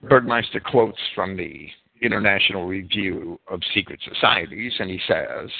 [0.05, 1.69] Bergmeister quotes from the
[2.01, 5.51] International Review of Secret Societies, and he says,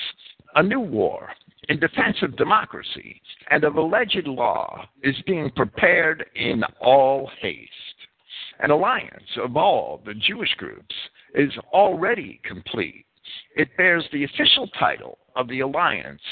[0.57, 1.29] A new war
[1.69, 3.21] in defense of democracy
[3.51, 7.71] and of alleged law is being prepared in all haste.
[8.61, 10.95] An alliance of all the Jewish groups
[11.35, 13.07] is already complete.
[13.57, 16.23] It bears the official title of the alliance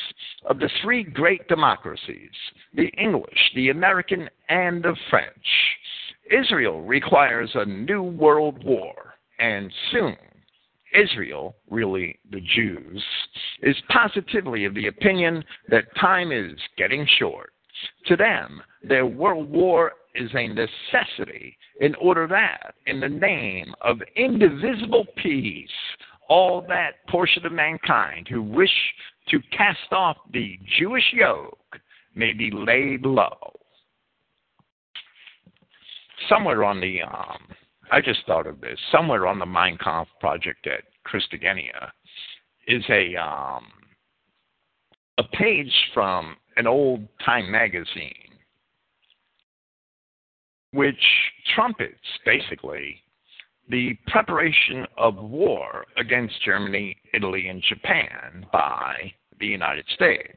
[0.46, 2.30] of the three great democracies
[2.74, 5.46] the English, the American, and the French.
[6.30, 10.16] Israel requires a new world war, and soon
[10.94, 13.04] Israel, really the Jews,
[13.62, 17.52] is positively of the opinion that time is getting short.
[18.06, 24.02] To them, their world war is a necessity in order that, in the name of
[24.16, 25.68] indivisible peace,
[26.30, 28.70] all that portion of mankind who wish
[29.28, 31.58] to cast off the Jewish yoke
[32.14, 33.52] may be laid low.
[36.28, 37.48] Somewhere on the, um,
[37.90, 41.90] I just thought of this, somewhere on the Mein Kampf project at Christogenea
[42.68, 43.66] is a, um,
[45.18, 48.14] a page from an old Time magazine
[50.72, 51.02] which
[51.56, 53.02] trumpets basically
[53.70, 60.36] the preparation of war against Germany, Italy, and Japan by the United States.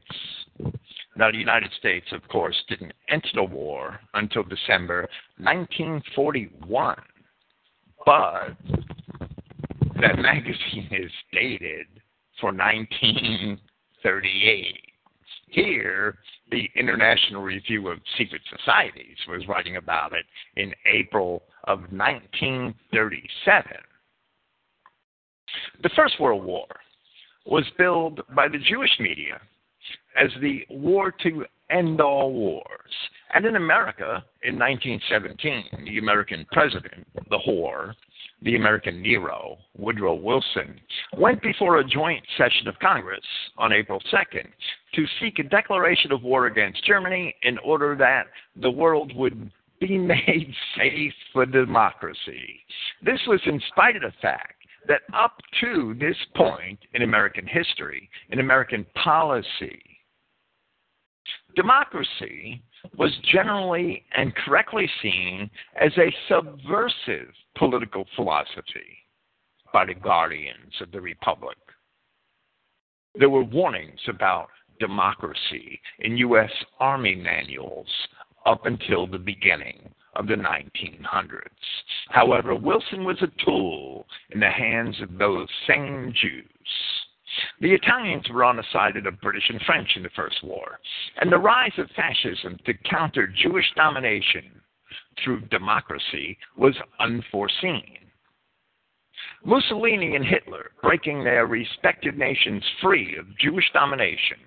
[1.16, 5.08] Now, the United States, of course, didn't enter the war until December
[5.38, 6.96] 1941,
[8.06, 8.56] but
[10.00, 11.86] that magazine is dated
[12.40, 14.80] for 1938.
[15.48, 16.18] Here,
[16.50, 20.26] the International Review of Secret Societies was writing about it
[20.56, 23.64] in April of 1937.
[25.82, 26.66] The First World War
[27.46, 29.40] was billed by the Jewish media
[30.16, 32.64] as the war to end all wars.
[33.34, 37.94] And in America, in 1917, the American president, the whore,
[38.42, 40.78] the American Nero, Woodrow Wilson,
[41.16, 43.24] went before a joint session of Congress
[43.56, 44.46] on April 2nd
[44.94, 48.26] to seek a declaration of war against Germany in order that
[48.60, 49.50] the world would
[49.86, 52.60] be made safe for democracy.
[53.02, 54.54] This was in spite of the fact
[54.88, 59.80] that up to this point in American history, in American policy,
[61.56, 62.62] democracy
[62.98, 68.98] was generally and correctly seen as a subversive political philosophy
[69.72, 71.56] by the guardians of the republic.
[73.14, 74.48] There were warnings about
[74.80, 76.50] democracy in U.S.
[76.80, 77.88] Army manuals
[78.46, 81.48] up until the beginning of the 1900s.
[82.08, 86.44] However, Wilson was a tool in the hands of those same Jews.
[87.60, 90.78] The Italians were on the side of the British and French in the First War,
[91.20, 94.60] and the rise of fascism to counter Jewish domination
[95.22, 97.98] through democracy was unforeseen.
[99.44, 104.38] Mussolini and Hitler breaking their respective nations free of Jewish domination.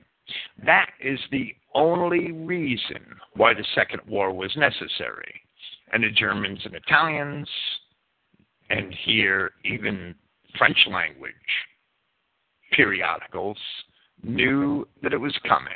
[0.66, 3.06] That is the only reason
[3.36, 5.42] why the Second War was necessary.
[5.94, 7.48] And the Germans and Italians,
[8.70, 10.16] and here even
[10.58, 11.34] French language
[12.74, 13.58] periodicals,
[14.24, 15.72] knew that it was coming.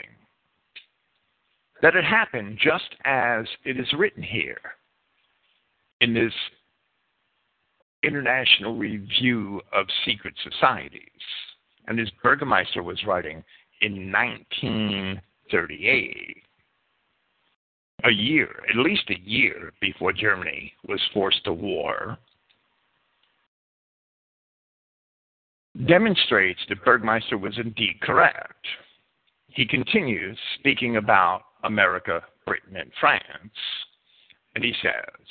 [1.81, 4.59] That it happened just as it is written here
[6.01, 6.33] in this
[8.03, 11.01] International Review of Secret Societies.
[11.87, 13.43] And this Bergmeister was writing
[13.81, 14.11] in
[15.51, 16.37] 1938,
[18.03, 22.17] a year, at least a year before Germany was forced to war,
[25.87, 28.65] demonstrates that Bergmeister was indeed correct.
[29.47, 33.23] He continues speaking about America, Britain, and France,
[34.55, 35.25] and he says,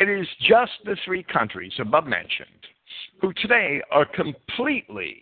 [0.00, 2.48] It is just the three countries above mentioned
[3.20, 5.18] who today are completely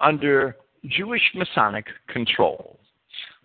[0.00, 0.56] under
[0.86, 2.78] Jewish Masonic control.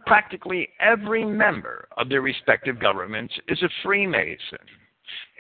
[0.06, 4.60] Practically every member of their respective governments is a Freemason.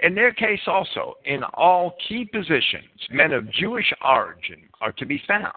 [0.01, 5.21] In their case, also, in all key positions, men of Jewish origin are to be
[5.27, 5.53] found,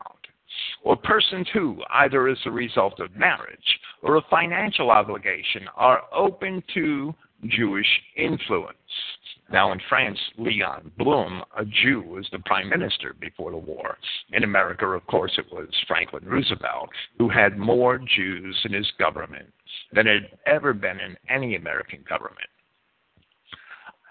[0.83, 6.63] or persons who, either as a result of marriage or a financial obligation, are open
[6.75, 7.15] to
[7.47, 8.77] Jewish influence.
[9.51, 13.97] Now, in France, Leon Blum, a Jew, was the prime minister before the war.
[14.33, 19.53] In America, of course, it was Franklin Roosevelt, who had more Jews in his government
[19.93, 22.49] than had ever been in any American government.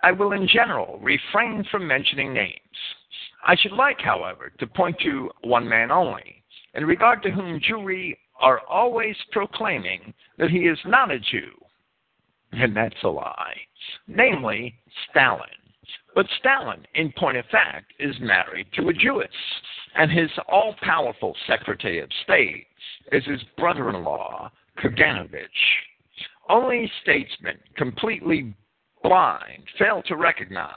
[0.04, 2.60] I will, in general, refrain from mentioning names.
[3.46, 6.44] I should like, however, to point to one man only,
[6.76, 11.52] in regard to whom Jewry are always proclaiming that he is not a Jew
[12.52, 13.56] and that's a lie,
[14.08, 14.76] namely
[15.10, 15.50] Stalin.
[16.16, 19.28] But Stalin, in point of fact, is married to a Jewess,
[19.96, 22.68] and his all powerful Secretary of State
[23.12, 25.50] is his brother in law, Kaganovich.
[26.50, 28.54] Only statesmen completely
[29.04, 30.74] blind fail to recognize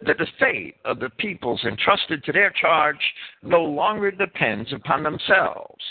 [0.00, 5.84] that the fate of the peoples entrusted to their charge no longer depends upon themselves,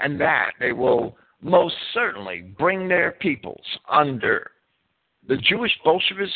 [0.00, 4.50] and that they will most certainly bring their peoples under
[5.28, 6.30] the Jewish Bolshevist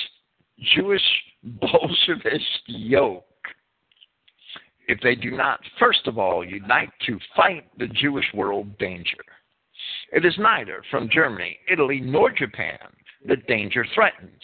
[0.75, 1.03] Jewish
[1.63, 3.25] Bolshevist yoke
[4.89, 9.17] if they do not first of all unite to fight the Jewish world danger.
[10.13, 12.79] It is neither from Germany, Italy, nor Japan
[13.27, 14.41] that danger threatens,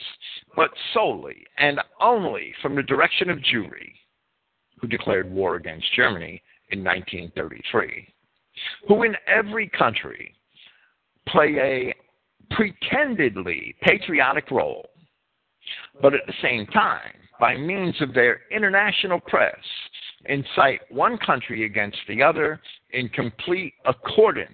[0.56, 3.92] but solely and only from the direction of Jewry,
[4.80, 8.08] who declared war against Germany in 1933,
[8.88, 10.34] who in every country
[11.28, 11.94] play a
[12.56, 14.88] pretendedly patriotic role,
[16.00, 19.56] but at the same time, by means of their international press,
[20.26, 22.60] incite one country against the other
[22.92, 24.50] in complete accordance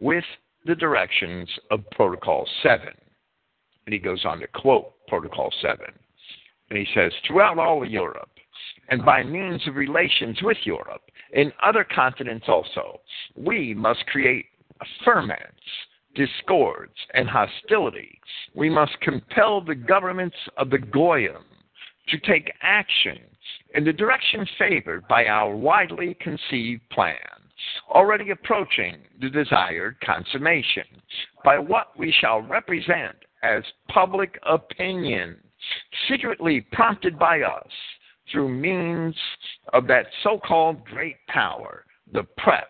[0.00, 0.24] with
[0.66, 2.88] the directions of Protocol 7.
[3.86, 5.78] And he goes on to quote Protocol 7.
[6.70, 8.30] And he says, throughout all of Europe,
[8.88, 11.02] and by means of relations with Europe,
[11.32, 13.00] in other continents also,
[13.36, 14.46] we must create
[15.04, 15.42] ferments
[16.14, 18.18] discords, and hostility,
[18.54, 21.44] we must compel the governments of the Goyim
[22.08, 23.18] to take action
[23.74, 27.16] in the direction favored by our widely conceived plan,
[27.90, 30.84] already approaching the desired consummation,
[31.44, 35.36] by what we shall represent as public opinion,
[36.08, 37.70] secretly prompted by us
[38.30, 39.14] through means
[39.72, 42.64] of that so called great power, the press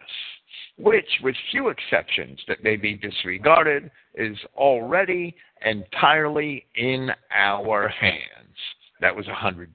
[0.77, 8.57] which, with few exceptions that may be disregarded, is already entirely in our hands.
[9.01, 9.71] That was hundred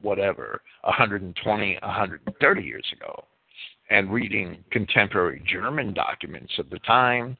[0.00, 3.24] whatever, 120, 130 years ago.
[3.90, 7.36] And reading contemporary German documents of the time,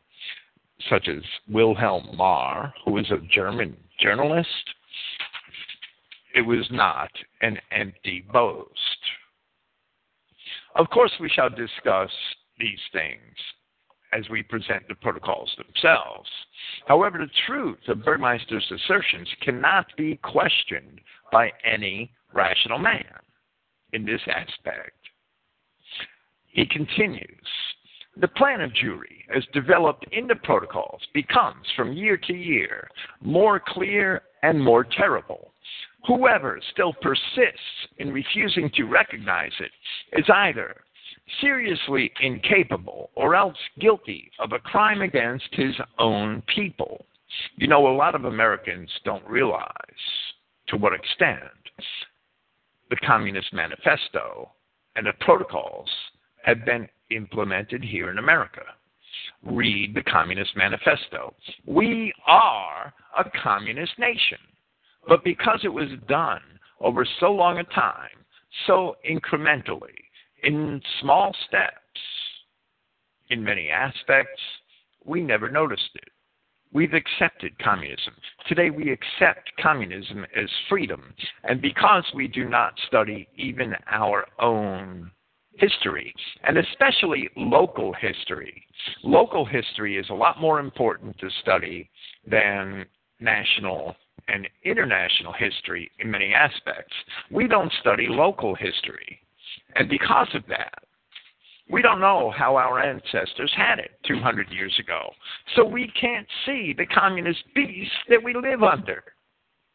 [0.89, 4.49] such as Wilhelm Marr, who was a German journalist,
[6.35, 7.11] it was not
[7.43, 8.73] an empty boast.
[10.75, 12.11] Of course, we shall discuss
[12.59, 13.37] these things
[14.13, 16.29] as we present the protocols themselves.
[16.87, 21.01] However, the truth of Bergmeister's assertions cannot be questioned
[21.31, 23.05] by any rational man
[23.93, 24.97] in this aspect.
[26.47, 27.47] He continues
[28.17, 32.89] The plan of Jewry, as developed in the protocols, becomes from year to year
[33.21, 35.53] more clear and more terrible.
[36.07, 39.71] Whoever still persists in refusing to recognize it
[40.19, 40.83] is either
[41.41, 47.05] seriously incapable or else guilty of a crime against his own people.
[47.57, 49.73] You know, a lot of Americans don't realize
[50.69, 51.41] to what extent
[52.91, 54.51] the Communist Manifesto
[54.97, 55.89] and the protocols
[56.43, 58.63] have been implemented here in America.
[59.43, 61.35] Read the Communist Manifesto.
[61.67, 64.39] We are a communist nation,
[65.07, 66.41] but because it was done
[66.81, 68.09] over so long a time,
[68.67, 69.95] so incrementally,
[70.43, 71.75] in small steps.
[73.31, 74.41] In many aspects,
[75.05, 76.09] we never noticed it.
[76.73, 78.15] We've accepted communism.
[78.47, 81.15] Today, we accept communism as freedom.
[81.45, 85.11] And because we do not study even our own
[85.55, 86.15] history,
[86.45, 88.65] and especially local history,
[89.03, 91.91] local history is a lot more important to study
[92.27, 92.85] than
[93.19, 93.97] national
[94.29, 96.95] and international history in many aspects.
[97.31, 99.21] We don't study local history.
[99.75, 100.75] And because of that,
[101.71, 105.11] we don't know how our ancestors had it 200 years ago.
[105.55, 109.05] So we can't see the communist beast that we live under.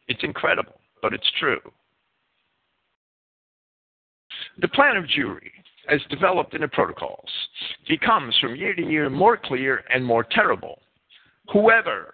[0.08, 1.60] It's incredible, but it's true.
[4.58, 5.50] The plan of Jewry,
[5.88, 7.30] as developed in the protocols,
[7.88, 10.80] becomes from year to year more clear and more terrible.
[11.52, 12.12] Whoever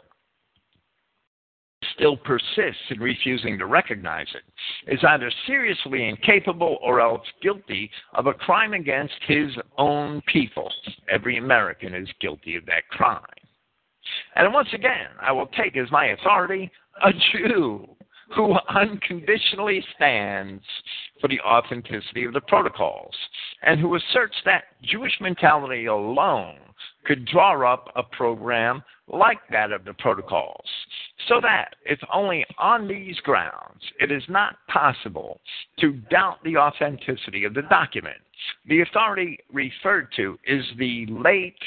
[2.00, 8.26] still persists in refusing to recognize it is either seriously incapable or else guilty of
[8.26, 10.72] a crime against his own people.
[11.10, 13.20] Every American is guilty of that crime.
[14.34, 16.70] And once again, I will take as my authority
[17.04, 17.86] a Jew
[18.34, 20.62] who unconditionally stands
[21.20, 23.14] for the authenticity of the protocols
[23.62, 26.56] and who asserts that Jewish mentality alone
[27.04, 30.64] could draw up a program like that of the protocols,
[31.28, 35.40] so that if only on these grounds it is not possible
[35.78, 38.18] to doubt the authenticity of the document.
[38.66, 41.58] The authority referred to is the late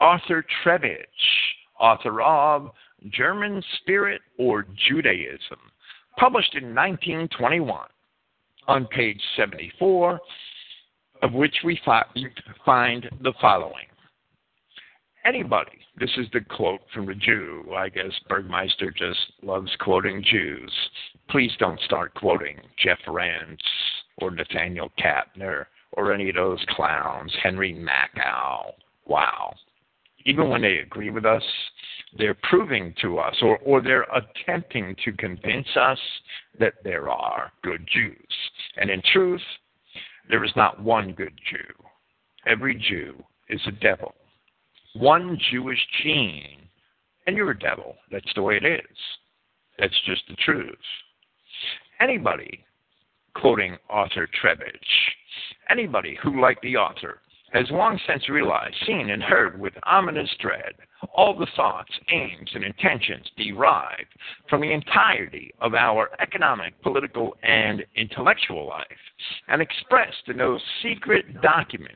[0.00, 1.04] Arthur Trebitsch,
[1.78, 2.70] author of
[3.10, 5.58] German Spirit or Judaism,
[6.18, 7.86] published in 1921
[8.66, 10.20] on page 74
[11.22, 12.04] of which we fi-
[12.64, 13.86] find the following.
[15.24, 17.64] Anybody, this is the quote from a Jew.
[17.74, 20.70] I guess Bergmeister just loves quoting Jews.
[21.30, 23.58] Please don't start quoting Jeff Rense
[24.18, 28.72] or Nathanael Kapner or any of those clowns, Henry Makow.
[29.06, 29.54] Wow.
[30.26, 31.42] Even when they agree with us,
[32.18, 35.98] they're proving to us or, or they're attempting to convince us
[36.58, 38.16] that there are good Jews.
[38.76, 39.42] And in truth,
[40.28, 41.84] there is not one good Jew.
[42.46, 44.14] Every Jew is a devil.
[44.94, 46.68] One Jewish gene,
[47.26, 47.96] and you're a devil.
[48.10, 48.96] That's the way it is.
[49.78, 50.74] That's just the truth.
[52.00, 52.64] Anybody,
[53.34, 55.12] quoting Arthur Trebitsch,
[55.68, 57.20] anybody who, like the author,
[57.54, 60.74] has long since realized, seen, and heard with ominous dread
[61.14, 64.08] all the thoughts, aims, and intentions derived
[64.50, 68.86] from the entirety of our economic, political, and intellectual life,
[69.48, 71.94] and expressed in those secret documents,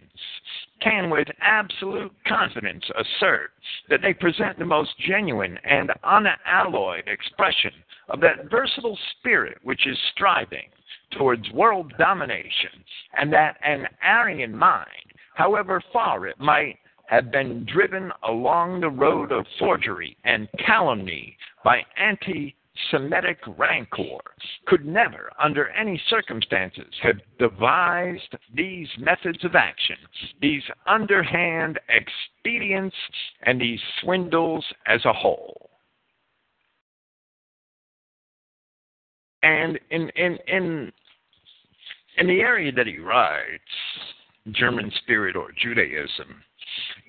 [0.81, 3.51] can with absolute confidence assert
[3.89, 7.73] that they present the most genuine and unalloyed expression
[8.11, 10.69] of that versatile spirit which is striving
[11.11, 12.85] towards world domination,
[13.19, 15.08] and that an Aryan mind
[15.39, 16.77] however far it might
[17.07, 22.55] have been driven along the road of forgery and calumny by anti
[22.93, 24.21] Semitic rancor,
[24.67, 29.97] could never, under any circumstances, have devised these methods of action,
[30.41, 32.95] these underhand expedients,
[33.43, 35.71] and these swindles as a whole.
[39.43, 40.93] And in, in, in,
[42.17, 43.61] in the area that he writes,
[44.53, 46.43] German spirit or Judaism.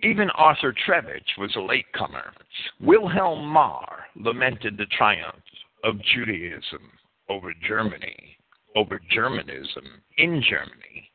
[0.04, 2.34] Even Arthur Trebitsch was a latecomer.
[2.80, 5.36] Wilhelm Marr lamented the triumph
[5.84, 6.92] of Judaism
[7.30, 8.38] over Germany,
[8.76, 9.86] over Germanism
[10.18, 11.10] in Germany,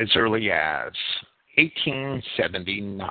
[0.00, 0.92] as early as
[1.56, 3.08] 1879.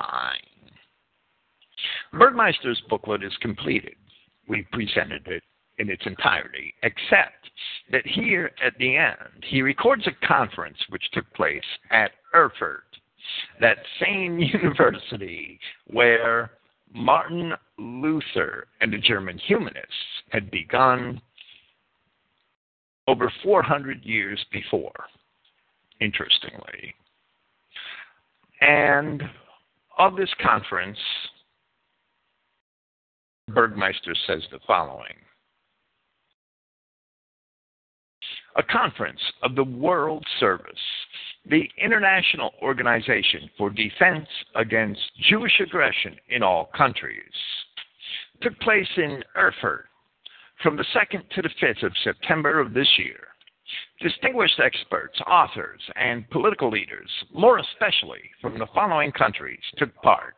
[2.14, 3.96] Bergmeister's booklet is completed.
[4.48, 5.44] We presented it
[5.80, 7.50] in its entirety, except
[7.92, 12.84] that here at the end, he records a conference which took place at Erfurt,
[13.60, 16.52] that same university where
[16.94, 19.94] Martin Luther and the German humanists
[20.30, 21.22] had begun
[23.08, 24.94] over 400 years before,
[26.00, 26.94] interestingly.
[28.62, 29.24] And
[29.98, 30.98] of this conference,
[33.50, 35.16] Bergmeister says the following
[38.60, 40.66] a conference of the World Service,
[41.50, 45.00] the International Organization for Defense Against
[45.30, 47.24] Jewish Aggression in All Countries,
[48.42, 49.86] took place in Erfurt
[50.62, 53.30] from the 2nd to the 5th of September of this year.
[54.02, 60.36] Distinguished experts, authors, and political leaders, more especially from the following countries, took part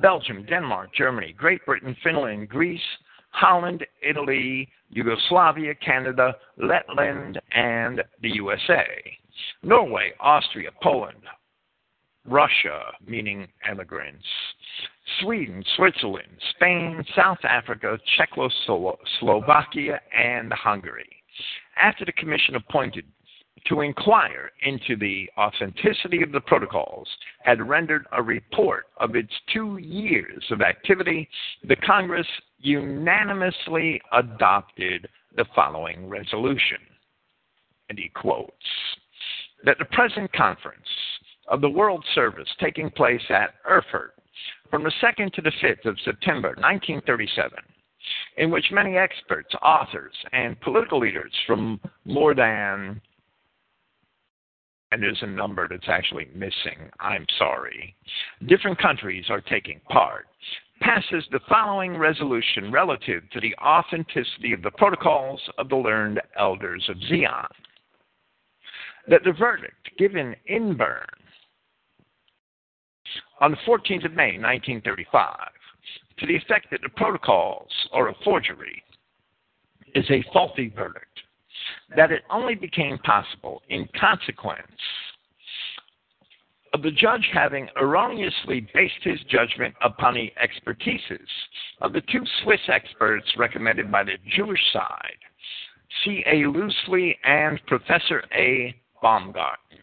[0.00, 2.80] Belgium, Denmark, Germany, Great Britain, Finland, Greece,
[3.30, 8.86] Holland, Italy, Yugoslavia, Canada, Letland, and the USA.
[9.62, 11.22] Norway, Austria, Poland,
[12.26, 14.26] Russia, meaning emigrants,
[15.20, 21.08] Sweden, Switzerland, Spain, South Africa, Czechoslovakia, and Hungary.
[21.80, 23.04] After the commission appointed
[23.66, 27.08] to inquire into the authenticity of the protocols
[27.42, 31.28] had rendered a report of its two years of activity,
[31.64, 32.26] the Congress
[32.58, 36.78] unanimously adopted the following resolution.
[37.88, 38.54] And he quotes
[39.64, 40.86] that the present conference
[41.48, 44.14] of the World Service taking place at Erfurt
[44.70, 47.58] from the 2nd to the 5th of September 1937,
[48.36, 53.00] in which many experts, authors, and political leaders from more than
[54.92, 56.90] and there's a number that's actually missing.
[56.98, 57.94] I'm sorry.
[58.46, 60.26] Different countries are taking part.
[60.80, 66.84] Passes the following resolution relative to the authenticity of the protocols of the learned elders
[66.88, 67.46] of Zion.
[69.08, 71.04] That the verdict given in Bern
[73.40, 75.36] on the 14th of May, 1935,
[76.18, 78.82] to the effect that the protocols are a forgery,
[79.94, 81.09] is a faulty verdict
[81.96, 84.70] that it only became possible in consequence
[86.72, 91.26] of the judge having erroneously based his judgment upon the expertises
[91.80, 95.18] of the two Swiss experts recommended by the Jewish side,
[96.04, 96.44] C.A.
[96.44, 98.74] Loosli and Professor A.
[99.02, 99.78] Baumgarten.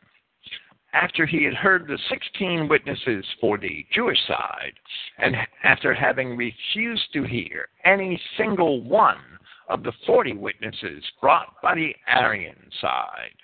[0.93, 4.73] After he had heard the 16 witnesses for the Jewish side,
[5.17, 9.36] and after having refused to hear any single one
[9.69, 13.35] of the 40 witnesses brought by the Aryan side.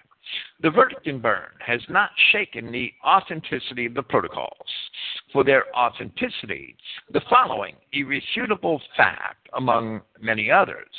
[0.62, 4.68] The verdict in Berne has not shaken the authenticity of the protocols.
[5.32, 6.76] For their authenticity,
[7.12, 10.90] the following irrefutable fact, among many others,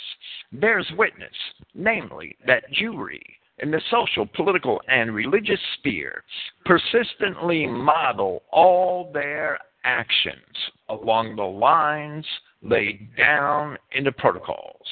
[0.52, 1.34] bears witness,
[1.74, 3.22] namely, that Jewry
[3.58, 6.24] in the social, political, and religious sphere
[6.64, 12.26] persistently model all their actions along the lines
[12.64, 14.86] laid down in the protocols.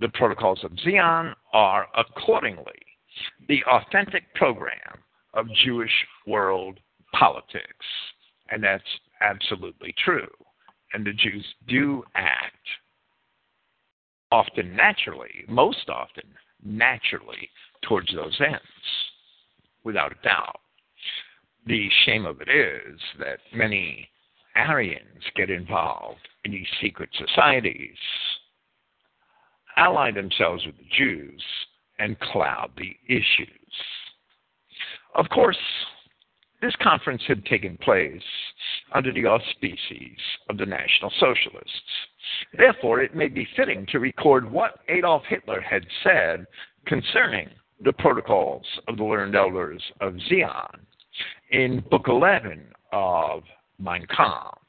[0.00, 2.72] The protocols of Zion are accordingly
[3.48, 4.98] the authentic program
[5.34, 5.92] of Jewish
[6.26, 6.80] world
[7.12, 7.86] politics.
[8.50, 8.82] And that's
[9.20, 10.28] absolutely true.
[10.92, 12.56] And the Jews do act
[14.30, 16.24] often naturally, most often
[16.64, 17.48] naturally,
[17.82, 18.60] towards those ends,
[19.84, 20.60] without a doubt.
[21.66, 24.08] The shame of it is that many
[24.56, 27.96] Aryans get involved in these secret societies,
[29.76, 31.42] ally themselves with the Jews,
[31.98, 33.48] and cloud the issues.
[35.14, 35.58] Of course,
[36.60, 38.22] this conference had taken place
[38.92, 40.18] under the auspices
[40.48, 41.70] of the National Socialists.
[42.56, 46.46] Therefore, it may be fitting to record what Adolf Hitler had said
[46.86, 47.48] concerning
[47.84, 50.86] the protocols of the learned elders of Zion
[51.50, 53.42] in Book 11 of
[53.78, 54.63] Mein Kampf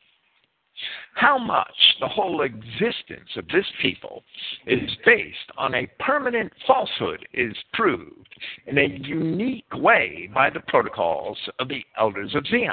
[1.16, 4.24] how much the whole existence of this people
[4.68, 8.28] is based on a permanent falsehood is proved
[8.68, 12.70] in a unique way by the protocols of the elders of Zion,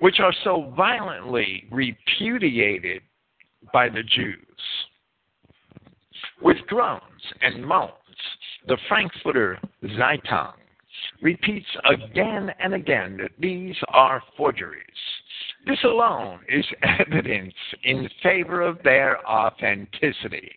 [0.00, 3.00] which are so violently repudiated
[3.72, 4.36] by the Jews.
[6.42, 7.00] With groans
[7.42, 7.92] and moans,
[8.66, 9.60] the Frankfurter
[9.96, 10.54] Zeitung
[11.22, 14.82] repeats again and again that these are forgeries
[15.66, 16.64] this alone is
[17.00, 17.54] evidence
[17.84, 20.52] in favor of their authenticity.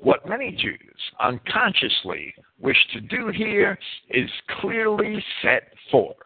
[0.00, 3.78] What many Jews unconsciously wish to do here
[4.10, 4.30] is
[4.60, 6.16] clearly set forth.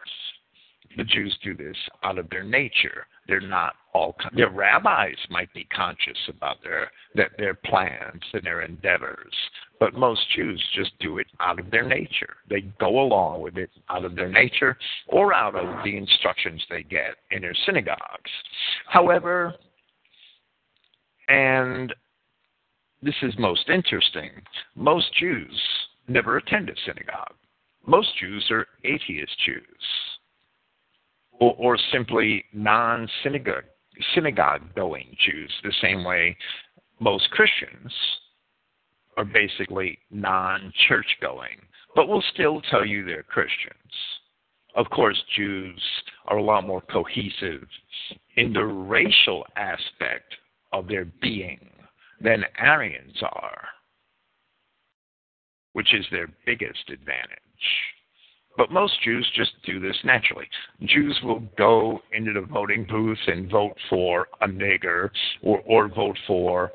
[0.97, 3.07] The Jews do this out of their nature.
[3.29, 8.62] They're not all their rabbis might be conscious about their, their their plans and their
[8.62, 9.35] endeavors,
[9.79, 12.37] but most Jews just do it out of their nature.
[12.49, 14.77] They go along with it out of their nature
[15.09, 18.31] or out of the instructions they get in their synagogues.
[18.87, 19.55] However,
[21.29, 21.95] and
[23.03, 24.31] this is most interesting,
[24.74, 25.61] most Jews
[26.09, 27.35] never attend a synagogue.
[27.87, 29.62] Most Jews are atheist Jews
[31.39, 33.64] or, or simply non synagogue
[34.14, 36.37] synagogue going Jews, the same way
[37.01, 37.93] most Christians
[39.16, 41.58] are basically non church going,
[41.94, 43.74] but will still tell you they're Christians.
[44.74, 45.80] Of course, Jews
[46.26, 47.66] are a lot more cohesive
[48.36, 50.34] in the racial aspect
[50.72, 51.70] of their being
[52.20, 53.64] than Aryans are,
[55.72, 57.38] which is their biggest advantage.
[58.56, 60.48] But most Jews just do this naturally.
[60.84, 65.10] Jews will go into the voting booth and vote for a nigger
[65.42, 66.72] or, or vote for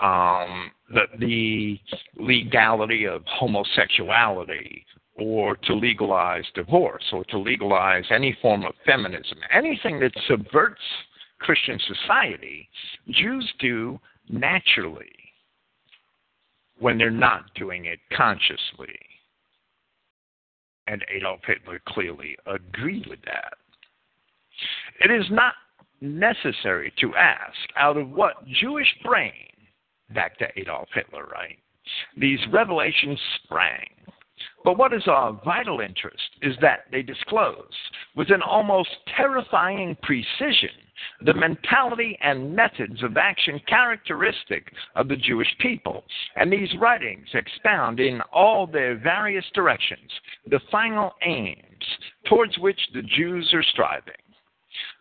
[0.00, 1.80] um, the, the
[2.16, 4.84] legality of homosexuality
[5.16, 9.38] or to legalize divorce or to legalize any form of feminism.
[9.52, 10.80] Anything that subverts
[11.38, 12.68] Christian society,
[13.10, 15.12] Jews do naturally
[16.80, 18.98] when they're not doing it consciously
[20.86, 23.54] and Adolf Hitler clearly agreed with that.
[25.00, 25.54] It is not
[26.00, 29.46] necessary to ask out of what Jewish brain,
[30.10, 31.58] back to Adolf Hitler, right,
[32.16, 33.88] these revelations sprang.
[34.64, 37.72] But what is of vital interest is that they disclose,
[38.16, 40.70] with an almost terrifying precision,
[41.20, 46.04] the mentality and methods of action characteristic of the Jewish people.
[46.36, 50.10] And these writings expound in all their various directions
[50.46, 51.84] the final aims
[52.26, 54.14] towards which the Jews are striving.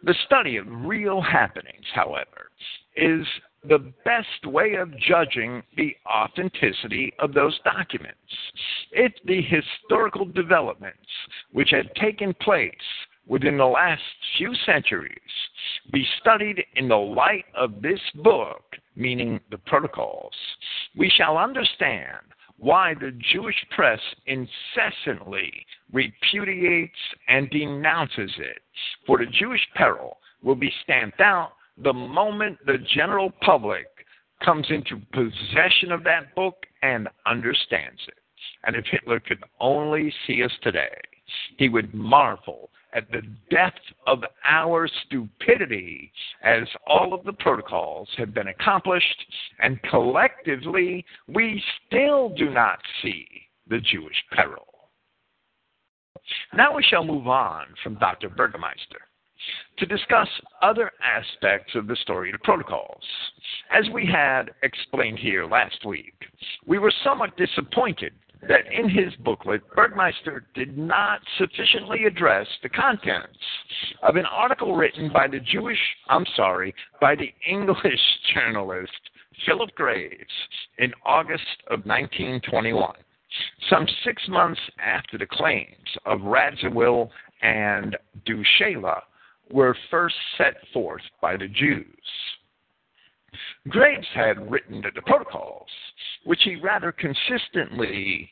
[0.04, 2.52] The study of real happenings, however,
[2.96, 3.26] is
[3.68, 8.18] the best way of judging the authenticity of those documents.
[8.92, 10.98] If the historical developments
[11.52, 12.74] which had taken place
[13.26, 14.02] within the last
[14.38, 15.12] few centuries
[15.92, 18.64] be studied in the light of this book,
[18.96, 20.34] meaning the protocols,
[20.96, 22.20] we shall understand
[22.58, 25.52] why the Jewish press incessantly
[25.92, 26.98] repudiates
[27.28, 28.62] and denounces it.
[29.06, 33.88] For the Jewish peril will be stamped out the moment the general public
[34.44, 38.16] comes into possession of that book and understands it.
[38.66, 40.96] And if Hitler could only see us today,
[41.58, 46.12] he would marvel at the depth of our stupidity
[46.44, 49.26] as all of the protocols have been accomplished,
[49.60, 53.26] and collectively we still do not see
[53.68, 54.68] the Jewish peril.
[56.54, 58.30] Now we shall move on from Dr.
[58.30, 59.02] Bergmeister
[59.78, 60.28] to discuss
[60.62, 63.04] other aspects of the story protocols.
[63.72, 66.14] As we had explained here last week,
[66.66, 68.14] we were somewhat disappointed
[68.48, 73.38] that in his booklet, Bergmeister did not sufficiently address the contents
[74.02, 75.80] of an article written by the Jewish,
[76.10, 78.02] I'm sorry, by the English
[78.34, 78.92] journalist
[79.46, 80.34] Philip Graves
[80.78, 82.94] in August of 1921,
[83.70, 87.10] some six months after the claims of Radziwill
[87.42, 89.02] and du Chayla
[89.52, 91.86] were first set forth by the Jews.
[93.70, 95.70] Graves had written the protocols,
[96.26, 98.30] which he rather consistently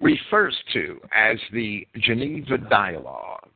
[0.00, 3.50] refers to as the Geneva Dialogues,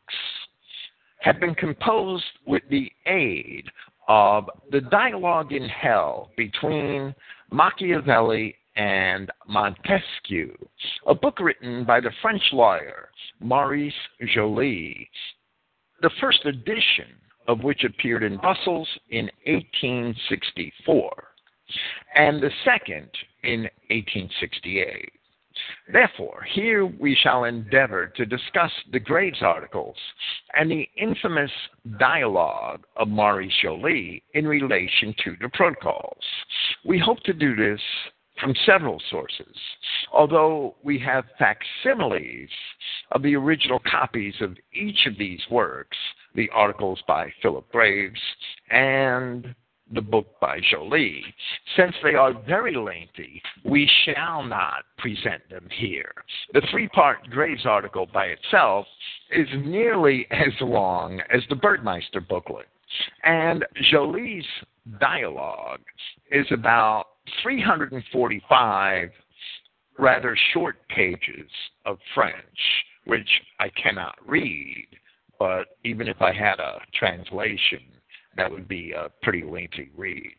[1.21, 3.65] had been composed with the aid
[4.09, 7.15] of the dialogue in hell between
[7.51, 10.55] Machiavelli and Montesquieu,
[11.07, 13.11] a book written by the French lawyer
[13.41, 13.93] Maurice
[14.35, 15.11] Joly,
[16.03, 17.07] the first edition
[17.47, 21.25] of which appeared in Brussels in 1864,
[22.15, 23.09] and the second
[23.43, 25.13] in 1868.
[25.93, 29.97] Therefore, here we shall endeavor to discuss the Graves articles
[30.55, 31.51] and the infamous
[31.99, 36.23] dialogue of Maurice Joly in relation to the protocols.
[36.85, 37.81] We hope to do this
[38.41, 39.55] from several sources,
[40.13, 42.49] although we have facsimiles
[43.13, 45.97] of the original copies of each of these works,
[46.35, 48.21] the articles by Philip Graves
[48.71, 49.55] and
[49.95, 51.23] the book by Joly.
[51.77, 56.13] Since they are very lengthy, we shall not present them here.
[56.53, 58.87] The three part Graves article by itself
[59.31, 62.67] is nearly as long as the Bergmeister booklet,
[63.25, 64.45] and Joly's
[65.01, 65.81] dialogue
[66.31, 67.07] is about
[67.43, 69.11] 345
[69.99, 71.51] rather short pages
[71.85, 72.35] of French,
[73.05, 73.29] which
[73.59, 74.87] I cannot read,
[75.39, 77.81] but even if I had a translation,
[78.37, 80.31] that would be a pretty lengthy read.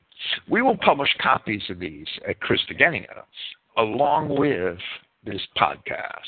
[0.50, 3.24] We will publish copies of these at Christogenea
[3.78, 4.78] along with
[5.24, 6.20] this podcast.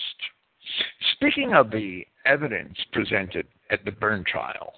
[1.14, 4.74] Speaking of the evidence presented at the Bern trial,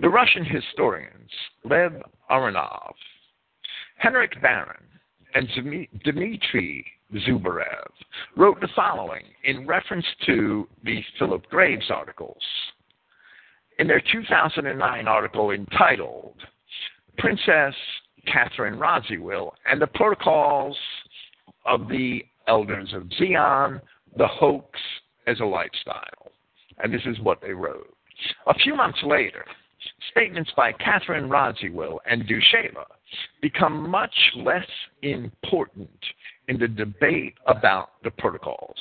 [0.00, 1.30] the Russian historians
[1.64, 1.92] Lev
[2.30, 2.92] Aronov,
[3.96, 4.82] Henrik Baran,
[5.34, 5.48] and
[6.04, 7.90] Dmitry Zubarev
[8.36, 12.42] wrote the following in reference to the Philip Graves articles
[13.80, 16.34] in their 2009 article entitled
[17.18, 17.74] Princess
[18.26, 20.76] Catherine Radziwill and the Protocols
[21.64, 23.80] of the Elders of Zion,
[24.16, 24.78] the Hoax
[25.26, 26.32] as a Lifestyle.
[26.82, 27.96] And this is what they wrote.
[28.46, 29.44] A few months later,
[30.10, 32.84] statements by Catherine Radziwill and du Chayla
[33.40, 34.66] become much less
[35.02, 35.90] important
[36.48, 38.76] in the debate about the protocols.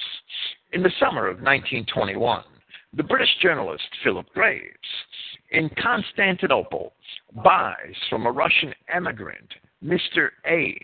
[0.73, 2.43] In the summer of 1921,
[2.93, 4.65] the British journalist Philip Graves
[5.51, 6.93] in Constantinople
[7.43, 9.47] buys from a Russian emigrant,
[9.83, 10.29] Mr.
[10.45, 10.81] H.,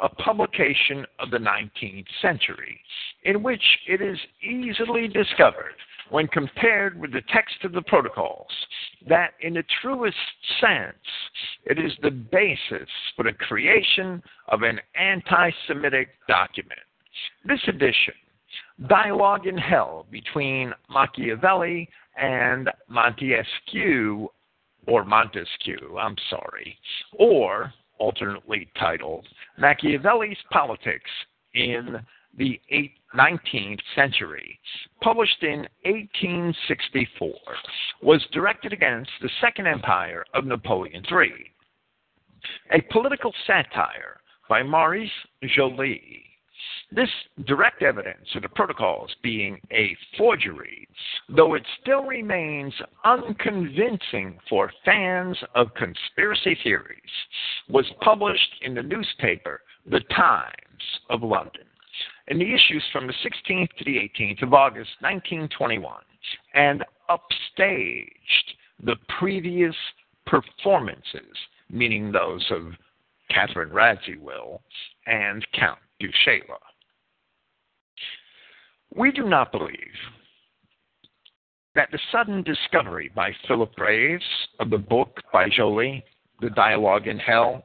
[0.00, 2.80] a publication of the 19th century,
[3.24, 5.74] in which it is easily discovered,
[6.10, 8.50] when compared with the text of the protocols,
[9.08, 10.16] that in the truest
[10.60, 10.96] sense,
[11.64, 16.80] it is the basis for the creation of an anti Semitic document.
[17.44, 18.14] This edition
[18.88, 24.28] dialogue in hell between Machiavelli and Montesquieu,
[24.86, 26.76] or Montesquieu, I'm sorry,
[27.12, 29.26] or alternately titled
[29.58, 31.10] Machiavelli's Politics
[31.54, 32.00] in
[32.36, 32.60] the
[33.14, 34.58] 19th Century,
[35.02, 37.34] published in 1864,
[38.02, 41.32] was directed against the Second Empire of Napoleon III.
[42.72, 45.10] A political satire by Maurice
[45.44, 46.24] Joly
[46.92, 47.08] this
[47.46, 50.88] direct evidence of the protocols being a forgery,
[51.28, 52.74] though it still remains
[53.04, 57.00] unconvincing for fans of conspiracy theories,
[57.68, 61.69] was published in the newspaper The Times of London
[62.30, 65.94] in the issues from the 16th to the 18th of August 1921
[66.54, 68.06] and upstaged
[68.84, 69.74] the previous
[70.26, 71.36] performances,
[71.68, 72.72] meaning those of
[73.30, 74.60] Catherine Radziwill
[75.06, 76.58] and Count du Chayla.
[78.94, 79.76] We do not believe
[81.74, 84.24] that the sudden discovery by Philip Graves
[84.60, 86.04] of the book by Joly,
[86.40, 87.64] The Dialogue in Hell,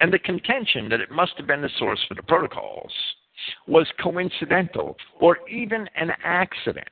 [0.00, 2.92] and the contention that it must have been the source for the protocols
[3.66, 6.88] was coincidental or even an accident.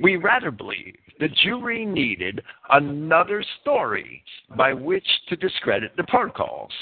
[0.00, 4.22] We rather believe the Jewry needed another story
[4.56, 6.72] by which to discredit the protocols,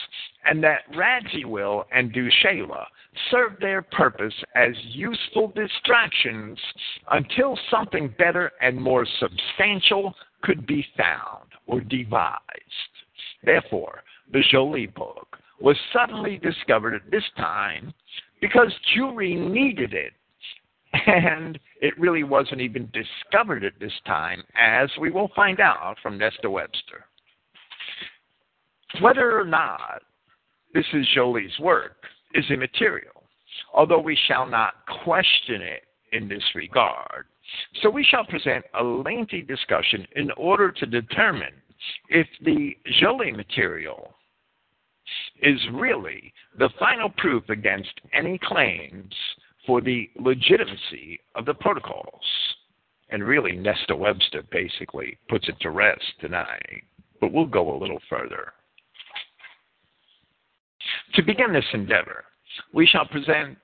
[0.45, 2.85] and that Radziwill and du Chayla
[3.31, 6.59] served their purpose as useful distractions
[7.11, 12.41] until something better and more substantial could be found or devised.
[13.43, 14.03] Therefore,
[14.33, 17.95] the Joly book was suddenly discovered at this time
[18.45, 20.13] because Jewry needed it.
[21.07, 26.19] And it really wasn't even discovered at this time, as we will find out from
[26.19, 27.07] Nesta Webster.
[29.01, 30.03] Whether or not
[30.75, 31.97] this is Joly's work
[32.35, 33.25] is immaterial,
[33.73, 35.83] although we shall not question it
[36.13, 37.25] in this regard.
[37.83, 41.55] So we shall present a lengthy discussion in order to determine
[42.11, 44.15] if the Joly material
[45.43, 49.15] is really the final proof against any claims
[49.67, 52.25] for the legitimacy of the protocols.
[53.11, 56.85] And really, Nesta Webster basically puts it to rest tonight.
[57.21, 58.53] But we'll go a little further.
[61.15, 62.25] To begin this endeavor,
[62.73, 63.57] we shall present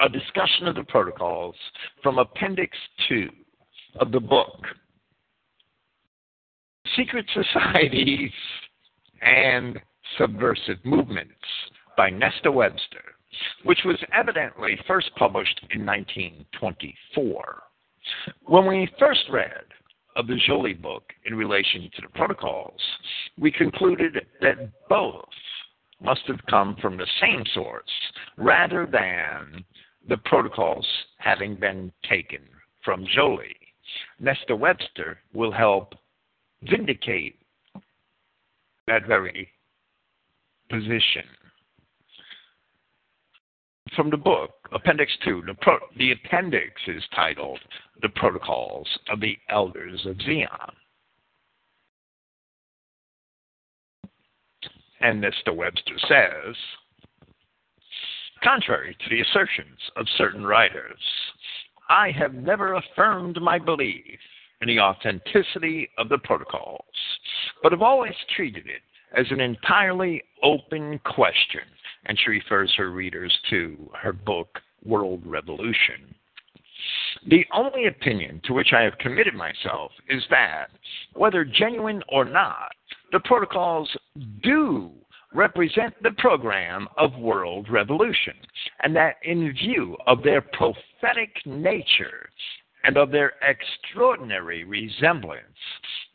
[0.00, 1.56] a discussion of the protocols
[2.02, 2.76] from Appendix
[3.08, 3.28] 2
[4.00, 4.64] of the book
[6.96, 8.30] Secret Societies
[9.22, 9.80] and
[10.16, 11.32] Subversive Movements
[11.96, 13.02] by Nesta Webster,
[13.64, 17.62] which was evidently first published in 1924.
[18.46, 19.64] When we first read
[20.16, 22.80] of the book in relation to the protocols,
[23.38, 25.28] we concluded that both
[26.00, 27.90] must have come from the same source
[28.36, 29.64] rather than
[30.08, 30.86] the protocols
[31.18, 32.40] having been taken
[32.84, 33.56] from Joly.
[34.20, 35.94] Nesta Webster will help
[36.62, 37.37] vindicate
[38.88, 39.48] that very
[40.70, 41.24] position.
[43.96, 47.58] From the book, Appendix 2, the, pro- the appendix is titled
[48.02, 50.48] The Protocols of the Elders of Zion.
[55.00, 55.54] And Mr.
[55.54, 56.54] Webster says,
[58.42, 61.00] contrary to the assertions of certain writers,
[61.88, 64.18] I have never affirmed my belief
[64.60, 66.84] in the authenticity of the protocols,
[67.62, 68.82] but have always treated it
[69.16, 71.62] as an entirely open question.
[72.06, 76.14] And she refers her readers to her book, World Revolution.
[77.28, 80.68] The only opinion to which I have committed myself is that,
[81.14, 82.72] whether genuine or not,
[83.12, 83.88] the protocols
[84.42, 84.90] do
[85.34, 88.34] represent the program of world revolution,
[88.82, 92.30] and that in view of their prophetic nature
[92.84, 95.42] and of their extraordinary resemblance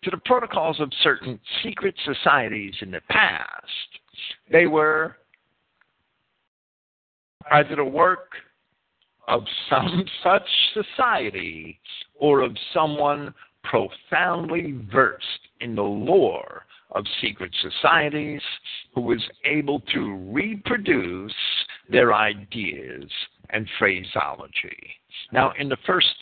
[0.03, 3.68] to the protocols of certain secret societies in the past,
[4.51, 5.18] they were
[7.51, 8.32] either the work
[9.28, 11.80] of some such society
[12.16, 13.34] or of someone
[13.64, 15.26] profoundly versed
[15.61, 18.41] in the lore of secret societies
[18.93, 21.34] who was able to reproduce
[21.89, 23.09] their ideas
[23.49, 24.95] and phraseology.
[25.32, 26.14] Now, in the first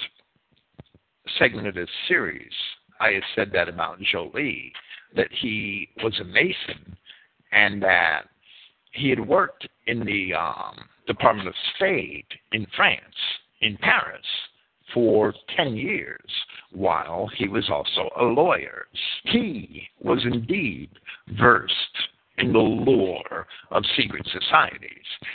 [1.38, 2.52] segment of this series,
[3.00, 4.72] I had said that about Joly,
[5.16, 6.96] that he was a Mason
[7.52, 8.24] and that
[8.94, 10.78] he had worked in the um,
[11.08, 13.02] Department of State in France,
[13.62, 14.26] in Paris,
[14.94, 16.30] for 10 years,
[16.72, 18.88] while he was also a lawyer.
[19.26, 20.90] He was indeed
[21.40, 21.76] versed
[22.38, 24.90] in the lore of secret societies.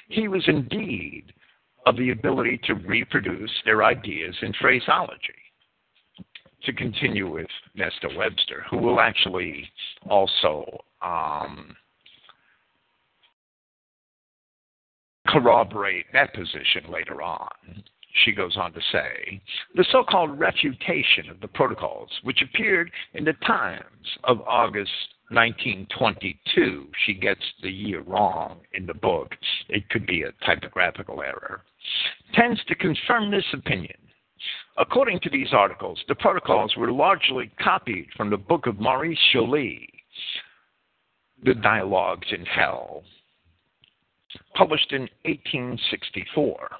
[0.09, 1.33] He was indeed
[1.87, 5.46] of the ability to reproduce their ideas in phraseology.
[6.65, 9.71] To continue with Nesta Webster, who will actually
[10.09, 10.65] also
[11.01, 11.77] um,
[15.29, 17.85] corroborate that position later on
[18.25, 19.41] she goes on to say,
[19.75, 23.85] the so called refutation of the protocols, which appeared in the Times
[24.25, 24.91] of August
[25.31, 26.87] 1922.
[27.05, 29.33] She gets the year wrong in the book.
[29.69, 31.63] It could be a typographical error.
[32.35, 33.97] Tends to confirm this opinion.
[34.79, 39.89] According to these articles, the protocols were largely copied from the book of Maurice Joly,
[41.43, 43.03] The Dialogues in Hell,
[44.55, 46.70] published in 1864.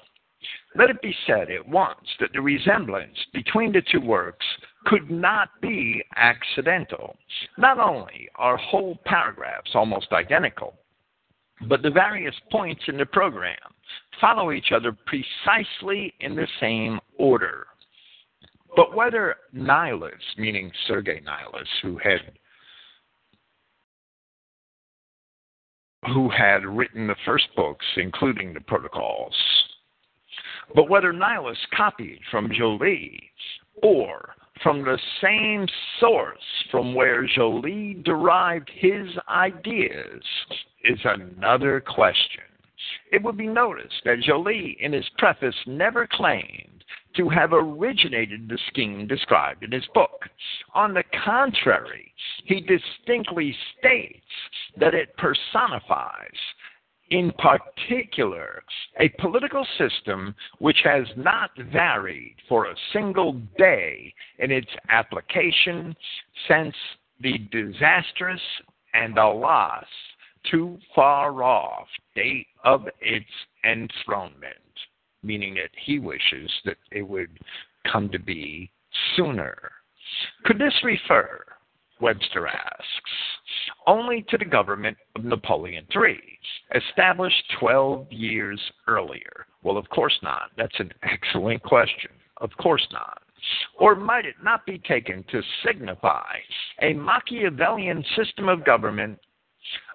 [0.75, 4.45] Let it be said at once that the resemblance between the two works
[4.85, 7.17] could not be accidental.
[7.57, 10.75] Not only are whole paragraphs almost identical,
[11.67, 13.57] but the various points in the program
[14.21, 17.65] follow each other precisely in the same order.
[18.77, 22.19] But whether Nilus, meaning Sergei Nilus, who had
[26.13, 29.35] who had written the first books, including the protocols,
[30.75, 33.19] but whether Nilus copied from Joly
[33.81, 35.67] or from the same
[35.99, 36.37] source
[36.69, 40.23] from where Joly derived his ideas
[40.83, 42.43] is another question.
[43.11, 46.76] It would be noticed that Joly, in his preface, never claimed
[47.17, 50.29] to have originated the scheme described in his book.
[50.73, 52.13] On the contrary,
[52.45, 54.25] he distinctly states
[54.79, 56.37] that it personifies
[57.09, 58.61] in particular,
[58.99, 65.95] a political system which has not varied for a single day in its application
[66.47, 66.75] since
[67.21, 68.41] the disastrous
[68.93, 69.85] and alas,
[70.51, 73.25] too far off date of its
[73.63, 74.57] enthronement,
[75.23, 77.39] meaning that he wishes that it would
[77.91, 78.71] come to be
[79.15, 79.71] sooner.
[80.45, 81.43] Could this refer,
[81.99, 83.11] Webster asks,
[83.85, 86.19] only to the government of Napoleon III,
[86.75, 89.47] established 12 years earlier?
[89.63, 90.51] Well, of course not.
[90.57, 92.11] That's an excellent question.
[92.37, 93.21] Of course not.
[93.79, 96.37] Or might it not be taken to signify
[96.81, 99.19] a Machiavellian system of government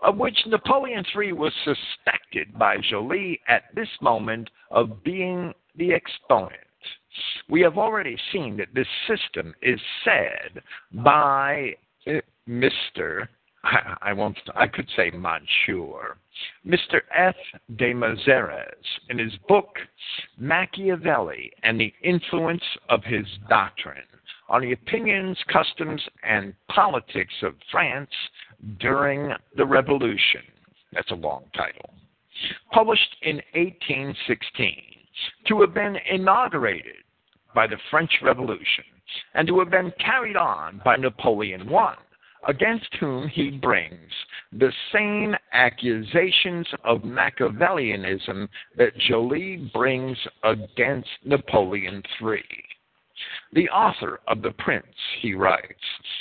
[0.02, 6.60] of which Napoleon III was suspected by Joly at this moment of being the exponent?
[7.48, 10.62] We have already seen that this system is said
[10.92, 13.28] by uh, Mr.
[14.02, 14.38] I won't.
[14.56, 16.16] I could say Monsieur,
[16.66, 17.00] Mr.
[17.14, 17.36] F.
[17.76, 18.74] de Maisonneuve,
[19.08, 19.78] in his book
[20.38, 24.02] Machiavelli and the Influence of His Doctrine
[24.48, 28.10] on the Opinions, Customs, and Politics of France
[28.78, 30.42] during the Revolution.
[30.92, 31.90] That's a long title.
[32.72, 34.82] Published in 1816,
[35.46, 36.96] to have been inaugurated
[37.54, 38.84] by the French Revolution
[39.34, 41.94] and to have been carried on by Napoleon I
[42.48, 44.10] against whom he brings
[44.52, 52.42] the same accusations of Machiavellianism that Joly brings against Napoleon III.
[53.52, 54.86] The author of The Prince,
[55.20, 55.66] he writes,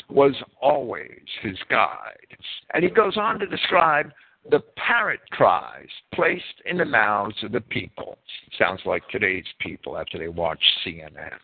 [0.09, 2.37] was always his guide.
[2.73, 4.11] And he goes on to describe
[4.49, 8.17] the parrot cries placed in the mouths of the people.
[8.57, 11.37] Sounds like today's people after they watch CNN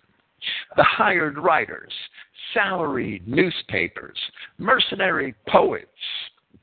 [0.75, 1.93] the hired writers,
[2.53, 4.17] salaried newspapers,
[4.57, 5.87] mercenary poets,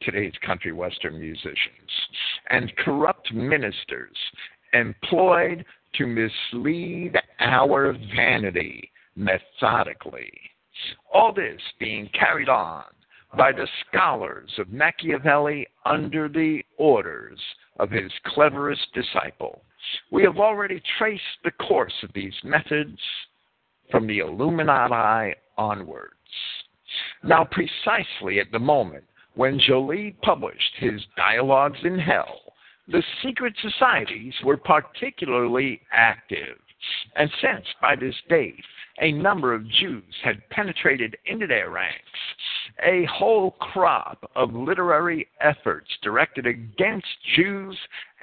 [0.01, 1.91] today's country western musicians,
[2.51, 4.17] and corrupt ministers
[4.73, 5.65] employed
[5.99, 10.33] to mislead our vanity methodically.
[11.13, 12.85] All this being carried on
[13.37, 17.39] by the scholars of Machiavelli under the orders
[17.79, 19.63] of his cleverest disciple.
[20.11, 22.99] We have already traced the course of these methods
[23.91, 26.15] from the Illuminati onwards.
[27.23, 32.54] Now, precisely at the moment when Joly published his Dialogues in Hell,
[32.89, 36.59] the secret societies were particularly active.
[37.17, 38.65] And since by this date
[39.01, 41.99] a number of Jews had penetrated into their ranks,
[42.87, 47.77] a whole crop of literary efforts directed against Jews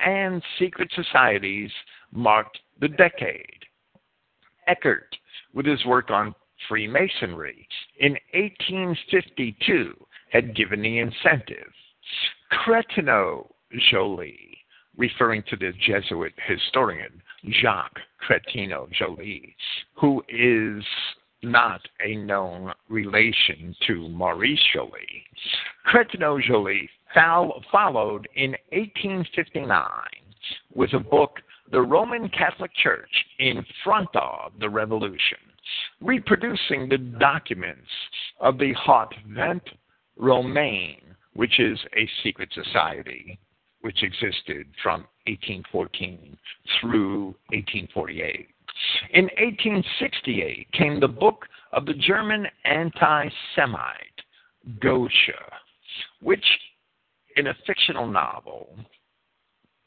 [0.06, 1.72] and secret societies
[2.12, 3.66] marked the decade.
[4.68, 5.16] Eckert,
[5.54, 6.36] with his work on
[6.70, 7.68] Freemasonry
[8.00, 9.94] in 1852
[10.32, 11.72] had given the incentive.
[12.52, 13.48] Cretineau
[13.90, 14.51] Joly,
[14.98, 17.22] referring to the Jesuit historian
[17.62, 19.56] Jacques Cretineau Joly,
[19.96, 20.84] who is
[21.44, 25.24] not a known relation to Maurice Joly.
[25.88, 26.90] Cretineau Joly
[27.72, 29.86] followed in 1859
[30.74, 31.40] with a book
[31.72, 35.38] the Roman Catholic Church in front of the revolution,
[36.02, 37.90] reproducing the documents
[38.40, 39.72] of the Haute Vente
[40.18, 43.40] Romaine, which is a secret society
[43.82, 46.38] which existed from 1814
[46.80, 48.48] through 1848.
[49.14, 54.22] In 1868 came the book of the German anti Semite,
[54.80, 55.34] Goedsche,
[56.22, 56.46] which,
[57.36, 58.76] in a fictional novel,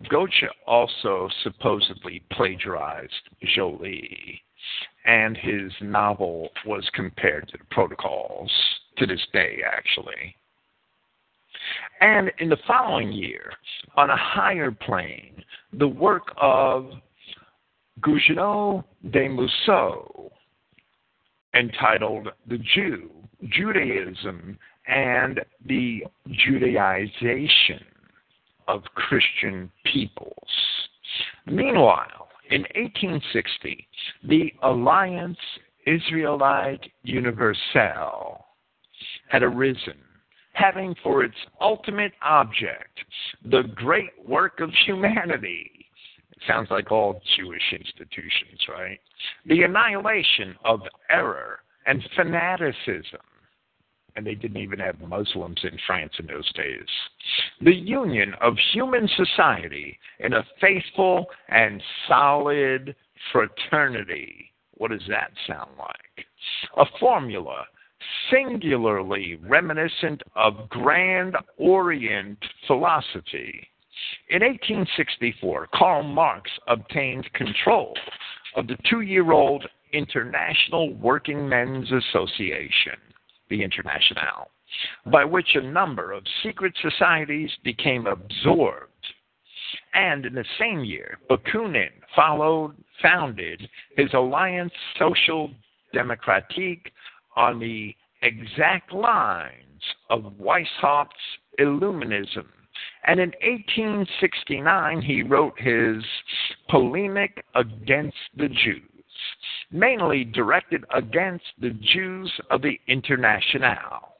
[0.05, 4.43] Goedsche also supposedly plagiarized Joly,
[5.05, 8.51] and his novel was compared to the protocols
[8.99, 10.37] to this day, actually.
[12.01, 13.53] And in the following year,
[13.97, 15.43] on a higher plane,
[15.73, 16.91] the work of
[18.01, 20.31] Gougenot de Mousseau,
[21.55, 23.11] entitled The Jew,
[23.49, 26.05] Judaism, and the
[26.47, 27.85] Judaization
[28.69, 30.35] of Christian peoples.
[31.47, 33.87] Meanwhile, in 1860,
[34.25, 35.39] the Alliance
[35.87, 38.47] Israelite Universelle
[39.29, 39.99] had arisen,
[40.55, 42.99] having for its ultimate object
[43.45, 45.71] the great work of humanity.
[46.33, 48.99] It sounds like all Jewish institutions, right?
[49.47, 53.21] The annihilation of error and fanaticism.
[54.17, 56.87] And they didn't even have Muslims in France in those days.
[57.61, 62.95] The union of human society in a faithful and solid
[63.33, 64.53] fraternity.
[64.77, 66.27] What does that sound like?
[66.77, 67.65] A formula
[68.31, 73.69] singularly reminiscent of Grand Orient philosophy.
[74.31, 77.95] In 1864, Karl Marx obtained control
[78.57, 82.99] of the two year old International Working Men's Association,
[83.49, 84.51] the Internationale,
[85.07, 88.91] by which a number of secret societies became absorbed.
[89.93, 95.51] And in the same year, Bakunin followed, founded his Alliance Social
[95.95, 96.87] Democratique
[97.37, 101.11] on the exact lines of Weishaupt's
[101.61, 102.47] Illuminism.
[103.07, 106.03] And in 1869, he wrote his
[106.69, 108.83] Polemic Against the Jews,
[109.71, 114.15] mainly directed against the Jews of the Internationale.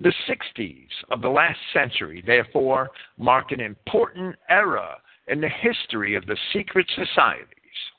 [0.00, 6.26] The 60s of the last century, therefore, mark an important era in the history of
[6.26, 7.48] the secret societies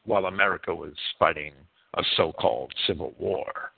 [0.05, 1.53] while America was fighting
[1.95, 3.71] a so called civil war.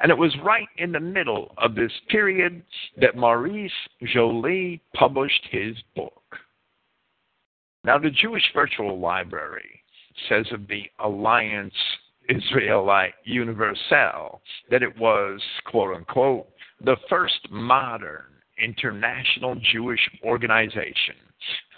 [0.00, 2.62] And it was right in the middle of this period
[3.00, 3.72] that Maurice
[4.02, 6.22] Joly published his book.
[7.84, 9.82] Now, the Jewish Virtual Library
[10.28, 11.74] says of the Alliance
[12.28, 16.48] Israelite Universelle that it was, quote unquote,
[16.80, 18.24] the first modern
[18.58, 21.16] international Jewish organization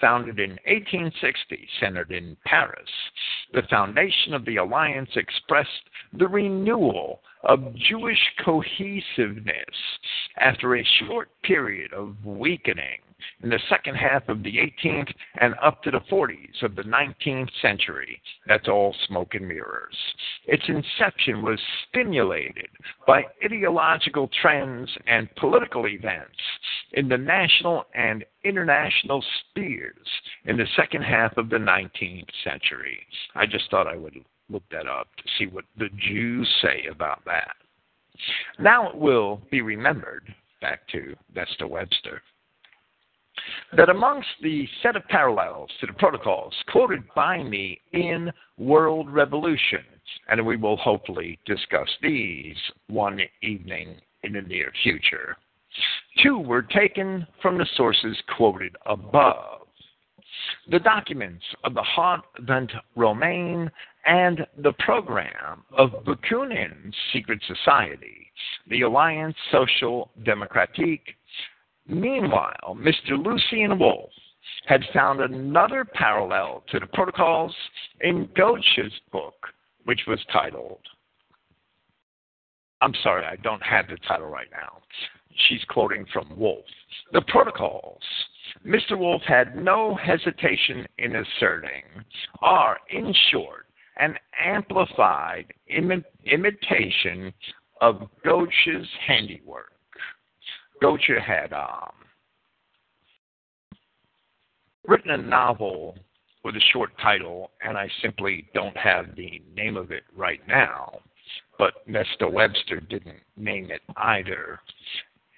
[0.01, 2.89] founded in 1860, centered in Paris.
[3.53, 5.71] The foundation of the alliance expressed
[6.13, 9.77] the renewal of Jewish cohesiveness
[10.39, 13.01] after a short period of weakening
[13.43, 17.51] in the second half of the 18th and up to the 40s of the 19th
[17.63, 18.21] century.
[18.47, 19.97] That's all smoke and mirrors.
[20.47, 22.69] Its inception was stimulated
[23.07, 26.37] by ideological trends and political events
[26.93, 30.09] in the national and international spheres
[30.45, 32.99] in the second half of the 19th century.
[33.35, 34.15] I just thought I would
[34.51, 37.57] look that up to see what the Jews say about that.
[38.59, 42.23] Now it will be remembered, back to Nesta Webster,
[43.77, 49.83] that amongst the set of parallels to the protocols quoted by me in World Revolutions,
[50.29, 52.57] and we will hopefully discuss these
[52.89, 55.37] one evening in the near future,
[56.23, 59.66] two were taken from the sources quoted above.
[60.71, 63.71] The documents of the Haute Vente Romaine
[64.05, 68.31] and the program of Bakunin's secret society,
[68.69, 71.15] the Alliance Social Democratique.
[71.89, 73.23] Meanwhile, Mr.
[73.23, 74.11] Lucien Wolf
[74.67, 77.55] had found another parallel to the protocols
[78.01, 79.35] in Goedsche's book,
[79.85, 80.81] which was titled,
[82.81, 84.83] I'm sorry, I don't have the title right now.
[85.49, 86.65] She's quoting from Wolf.
[87.13, 88.03] The protocols
[88.65, 88.99] Mr.
[88.99, 91.83] Wolf had no hesitation in asserting
[92.43, 93.67] are, in short,
[93.99, 97.33] an amplified Im- imitation
[97.81, 99.73] of Goedsche's handiwork.
[100.83, 101.93] Goedsche had um,
[104.87, 105.97] written a novel
[106.45, 111.01] with a short title, and I simply don't have the name of it right now,
[111.59, 114.61] but Nesta Webster didn't name it either.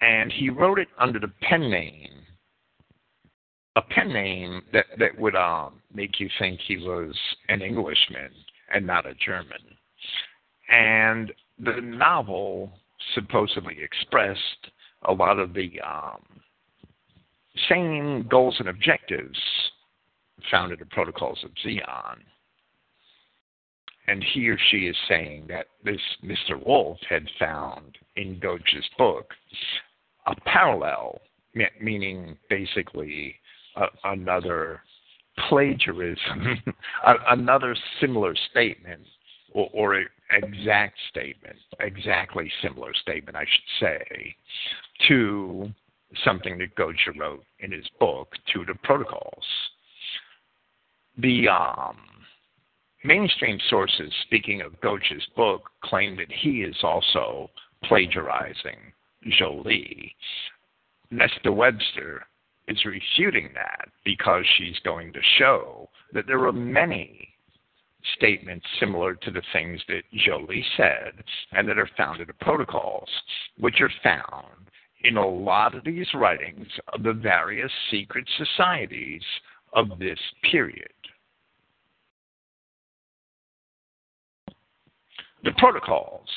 [0.00, 2.10] And he wrote it under the pen name,
[3.78, 7.16] a pen name that, that would um, make you think he was
[7.48, 8.30] an Englishman
[8.74, 9.58] and not a German.
[10.68, 12.72] And the novel
[13.14, 14.72] supposedly expressed
[15.04, 16.22] a lot of the um,
[17.68, 19.38] same goals and objectives
[20.50, 22.18] found in the Protocols of Zion.
[24.08, 26.64] And he or she is saying that this Mr.
[26.66, 29.30] Wolf had found in Goedsche's book
[30.26, 31.20] a parallel,
[31.80, 33.36] meaning basically
[34.04, 34.80] another
[35.48, 36.62] plagiarism,
[37.28, 39.02] another similar statement
[39.52, 44.36] or, or exact statement, exactly similar statement, I should say,
[45.08, 45.70] to
[46.24, 49.44] something that Goedsche wrote in his book, To the Protocols.
[51.18, 51.96] The um,
[53.04, 57.50] mainstream sources, speaking of Goedsche's book, claim that he is also
[57.84, 58.78] plagiarizing
[59.38, 60.14] Joly.
[61.10, 62.26] Nesta Webster
[62.68, 67.28] is refuting that because she's going to show that there are many
[68.16, 71.12] statements similar to the things that Joly said
[71.52, 73.08] and that are found in the protocols,
[73.58, 74.70] which are found
[75.04, 79.22] in a lot of these writings of the various secret societies
[79.72, 80.18] of this
[80.50, 80.88] period.
[85.44, 86.28] The protocols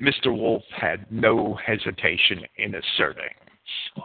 [0.00, 0.26] Mr.
[0.26, 3.34] Wolf had no hesitation in asserting,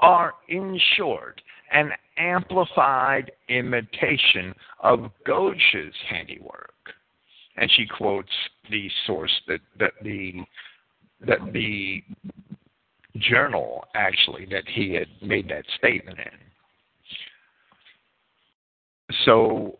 [0.01, 1.41] are, in short,
[1.71, 6.73] an amplified imitation of Goedsche's handiwork.
[7.57, 8.31] And she quotes
[8.69, 10.43] the source that, that the
[11.25, 12.03] that the
[13.17, 16.25] journal actually that he had made that statement in.
[19.25, 19.77] So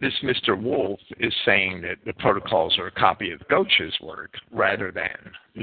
[0.00, 0.60] this Mr.
[0.60, 5.16] Wolf is saying that the protocols are a copy of Goedsche's work rather than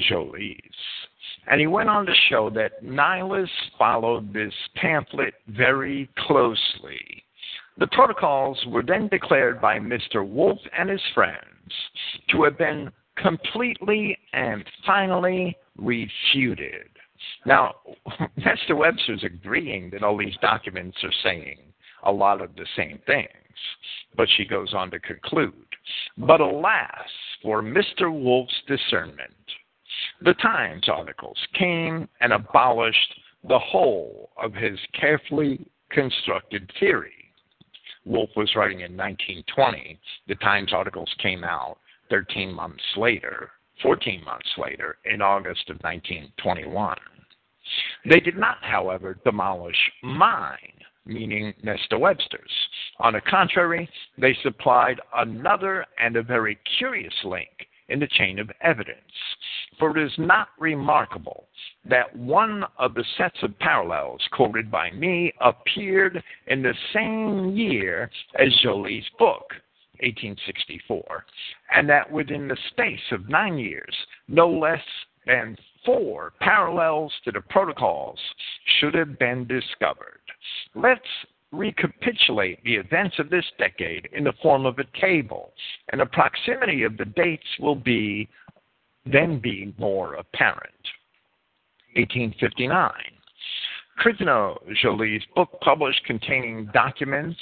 [0.10, 0.60] Joly's.
[1.48, 7.24] And he went on to show that Nilus followed this pamphlet very closely.
[7.78, 10.28] The protocols were then declared by Mr.
[10.28, 11.40] Wolf and his friends
[12.30, 16.90] to have been completely and finally refuted.
[17.46, 17.76] Now,
[18.38, 21.60] Nesta Webster's agreeing that all these documents are saying
[22.04, 23.28] a lot of the same things,
[24.16, 25.54] but she goes on to conclude.
[26.18, 26.90] But alas
[27.42, 28.12] for Mr.
[28.12, 29.34] Wolf's discernment.
[30.22, 37.32] The Times articles came and abolished the whole of his carefully constructed theory.
[38.06, 40.00] Wolf was writing in 1920.
[40.28, 41.78] The Times articles came out
[42.10, 43.52] 13 months later,
[43.82, 46.98] 14 months later, in August of 1921.
[48.06, 50.74] They did not, however, demolish mine,
[51.06, 52.52] meaning Nesta Webster's.
[53.00, 58.52] On the contrary, they supplied another and a very curious link in the chain of
[58.62, 58.98] evidence.
[59.80, 61.46] For it is not remarkable
[61.86, 68.10] that one of the sets of parallels quoted by me appeared in the same year
[68.40, 69.46] as Joly's book,
[70.02, 71.26] 1864,
[71.76, 73.96] and that within the space of nine years,
[74.28, 74.82] no less
[75.28, 75.56] than
[75.86, 78.20] four parallels to the protocols
[78.80, 80.20] should have been discovered.
[80.76, 81.02] Let's
[81.54, 85.54] recapitulate the events of this decade in the form of a table,
[85.92, 88.28] and the proximity of the dates will be
[89.06, 90.74] then be more apparent.
[91.96, 92.92] 1859.
[94.00, 97.40] Cretineau Joly's book published containing documents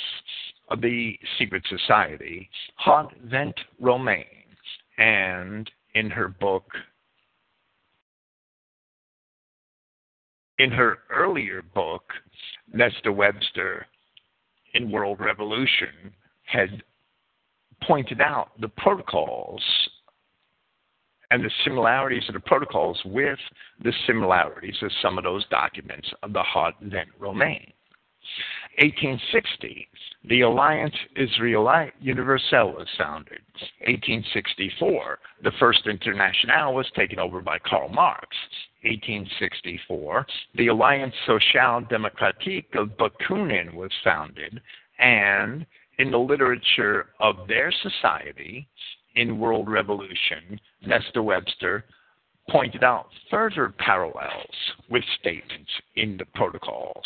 [0.70, 4.26] of the secret society, Haute Vente Romaine,
[4.98, 6.66] and in her book,
[10.60, 12.04] in her earlier book,
[12.74, 13.88] Nesta Webster
[14.74, 16.84] in World Revolution had
[17.84, 19.64] pointed out the protocols
[21.32, 23.40] and the similarities of the protocols with
[23.84, 27.72] the similarities of some of those documents of the Haute Vente Romaine.
[28.80, 29.88] 1860,
[30.26, 33.42] the Alliance Israelite Universelle was founded.
[33.88, 38.28] 1864, the First Internationale was taken over by Karl Marx.
[38.84, 40.26] 1864,
[40.56, 44.60] the Alliance Sociale Democratique of Bakunin was founded,
[45.00, 45.66] and
[46.00, 48.68] in the literature of their society,
[49.16, 51.86] in World Revolution, Nesta Webster
[52.52, 54.56] pointed out further parallels
[54.90, 57.06] with statements in the protocols.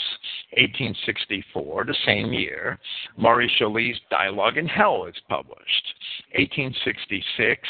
[0.57, 2.79] 1864, the same year,
[3.15, 5.93] Maurice Joly's Dialogue in Hell is published.
[6.33, 7.61] 1866,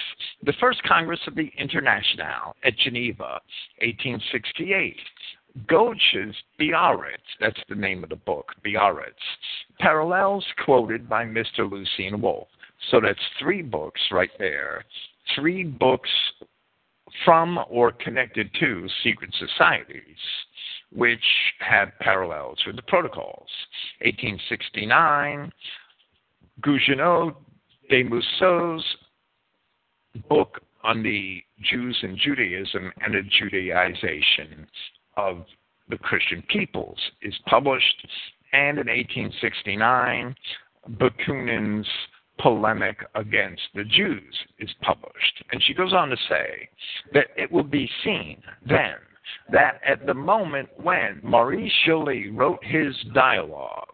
[0.43, 3.41] the first Congress of the Internationale at Geneva.
[3.81, 4.95] 1868,
[5.68, 9.14] Goedsche's Biarritz, that's the name of the book, Biarritz,
[9.80, 11.69] parallels quoted by Mr.
[11.69, 12.47] Lucien Wolf.
[12.91, 14.85] So that's three books right there.
[15.35, 16.10] Three books
[17.23, 20.18] from or connected to secret societies,
[20.91, 21.23] which
[21.60, 23.49] had parallels with the protocols.
[24.02, 25.52] 1869,
[26.61, 27.36] Gougenot
[27.90, 28.84] de Mousseau's
[30.30, 34.68] book on the Jews and Judaism and the Judaization
[35.18, 35.45] of
[35.90, 38.07] the Christian peoples is published,
[38.53, 40.36] and in 1869,
[40.91, 41.88] Bakunin's
[42.40, 45.44] polemic against the Jews is published.
[45.52, 46.70] And she goes on to say
[47.14, 48.95] that it will be seen then
[49.52, 53.90] that at the moment when Maurice Joly wrote his dialogues,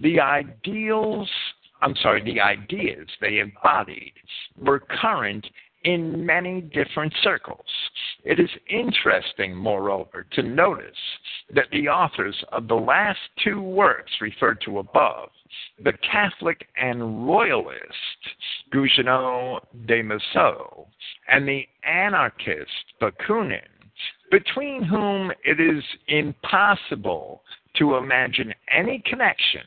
[0.00, 1.30] the ideals,
[1.82, 4.12] I'm sorry, the ideas they embodied
[4.58, 5.46] were current
[5.84, 7.66] in many different circles.
[8.24, 10.96] It is interesting, moreover, to notice
[11.54, 15.28] that the authors of the last two works referred to above,
[15.82, 17.80] the Catholic and Royalist,
[18.72, 20.86] Gougenot de Mousseau,
[21.28, 22.70] and the anarchist
[23.00, 23.60] Bakunin,
[24.30, 27.42] between whom it is impossible
[27.76, 29.62] to imagine any connection,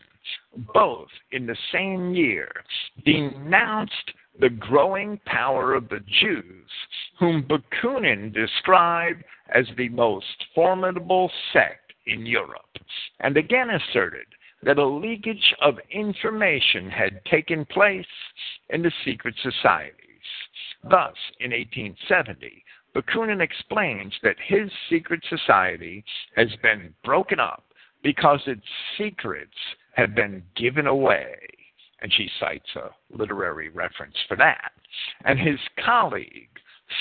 [0.73, 2.51] both in the same year
[3.05, 6.69] denounced the growing power of the Jews,
[7.19, 10.25] whom Bakunin described as the most
[10.55, 12.77] formidable sect in Europe,
[13.19, 14.25] and again asserted
[14.63, 18.05] that a leakage of information had taken place
[18.69, 19.95] in the secret societies.
[20.83, 22.63] Thus, in 1870,
[22.95, 26.03] Bakunin explains that his secret society
[26.35, 27.63] has been broken up
[28.03, 28.65] because its
[28.97, 29.57] secrets
[29.93, 31.35] have been given away.
[32.01, 34.71] And she cites a literary reference for that.
[35.25, 36.49] And his colleague,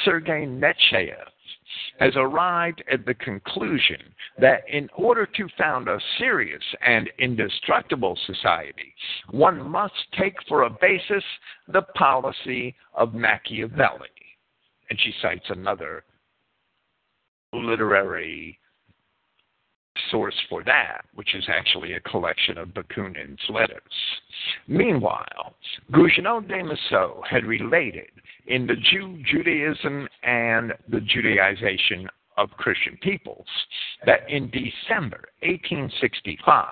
[0.04, 1.28] Sergei Nechayev,
[1.98, 4.00] has arrived at the conclusion
[4.38, 8.94] that in order to found a serious and indestructible society,
[9.30, 11.24] one must take for a basis
[11.68, 14.08] the policy of Machiavelli.
[14.90, 16.04] And she cites another
[17.52, 18.58] literary
[20.10, 23.80] source for that, which is actually a collection of Bakunin's letters.
[24.66, 25.54] Meanwhile,
[25.92, 28.10] Gougenot de Mousseau had related
[28.46, 33.46] in the Jew Judaism and the Judaization of Christian peoples
[34.06, 36.66] that in December 1865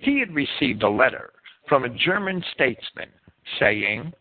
[0.00, 1.32] he had received a letter
[1.68, 3.10] from a German statesman
[3.58, 4.12] saying,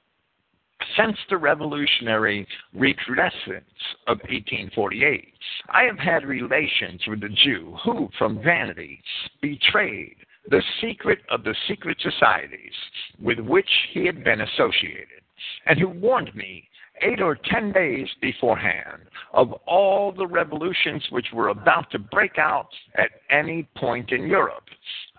[0.97, 3.63] since the revolutionary recrudescence
[4.07, 5.33] of 1848,
[5.69, 9.01] I have had relations with a Jew who, from vanity,
[9.41, 10.15] betrayed
[10.49, 12.73] the secret of the secret societies
[13.19, 15.21] with which he had been associated,
[15.65, 16.67] and who warned me
[17.01, 19.01] eight or ten days beforehand
[19.33, 24.63] of all the revolutions which were about to break out at any point in Europe.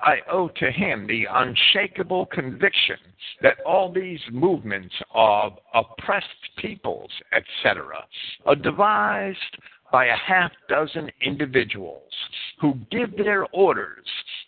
[0.01, 2.97] I owe to him the unshakable conviction
[3.43, 6.29] that all these movements of oppressed
[6.59, 8.05] peoples, etc.,
[8.47, 9.39] are devised
[9.91, 12.13] by a half dozen individuals
[12.61, 14.07] who give their orders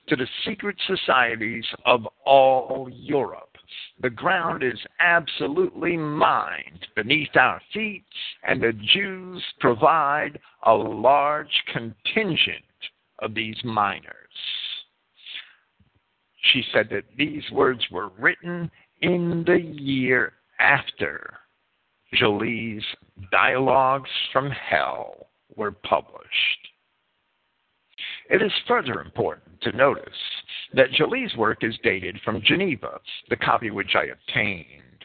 [0.09, 3.56] to the secret societies of all Europe.
[4.01, 8.05] The ground is absolutely mined beneath our feet,
[8.43, 12.64] and the Jews provide a large contingent
[13.20, 14.12] of these miners.
[16.52, 18.70] She said that these words were written
[19.02, 21.38] in the year after
[22.14, 22.84] Joly's
[23.30, 26.68] Dialogues from Hell were published.
[28.28, 30.03] It is further important to notice
[30.74, 32.98] that Joly's work is dated from Geneva.
[33.31, 35.05] The copy which I obtained,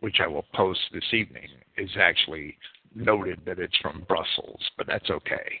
[0.00, 2.56] which I will post this evening, is actually
[2.94, 5.60] noted that it's from Brussels, but that's okay.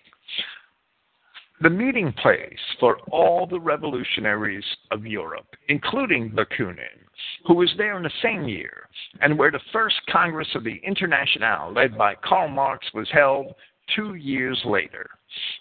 [1.62, 7.04] The meeting place for all the revolutionaries of Europe, including Bakunin,
[7.46, 8.88] who was there in the same year,
[9.20, 13.54] and where the first Congress of the Internationale, led by Karl Marx, was held
[13.94, 15.10] two years later.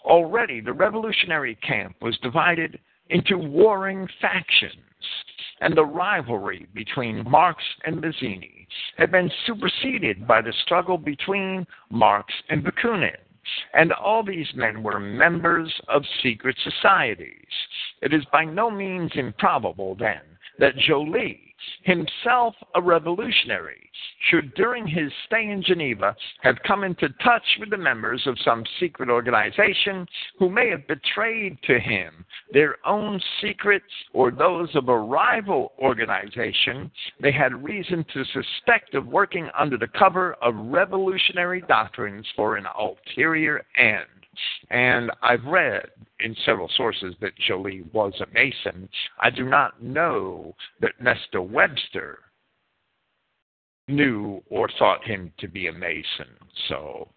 [0.03, 2.79] Already the revolutionary camp was divided
[3.09, 4.75] into warring factions,
[5.61, 8.67] and the rivalry between Marx and Mazzini
[8.97, 13.17] had been superseded by the struggle between Marx and Bakunin.
[13.73, 17.47] And all these men were members of secret societies.
[18.01, 20.21] It is by no means improbable, then,
[20.59, 21.48] that Joly
[21.83, 23.89] himself a revolutionary,
[24.29, 28.63] should during his stay in Geneva have come into touch with the members of some
[28.79, 30.05] secret organization
[30.37, 36.91] who may have betrayed to him their own secrets or those of a rival organization
[37.21, 42.65] they had reason to suspect of working under the cover of revolutionary doctrines for an
[42.77, 44.18] ulterior end.
[44.69, 45.89] And I've read
[46.19, 48.87] in several sources that Joly was a Mason.
[49.19, 52.19] I do not know that Nesta Webster
[53.87, 56.27] knew or thought him to be a Mason.
[56.67, 57.09] So,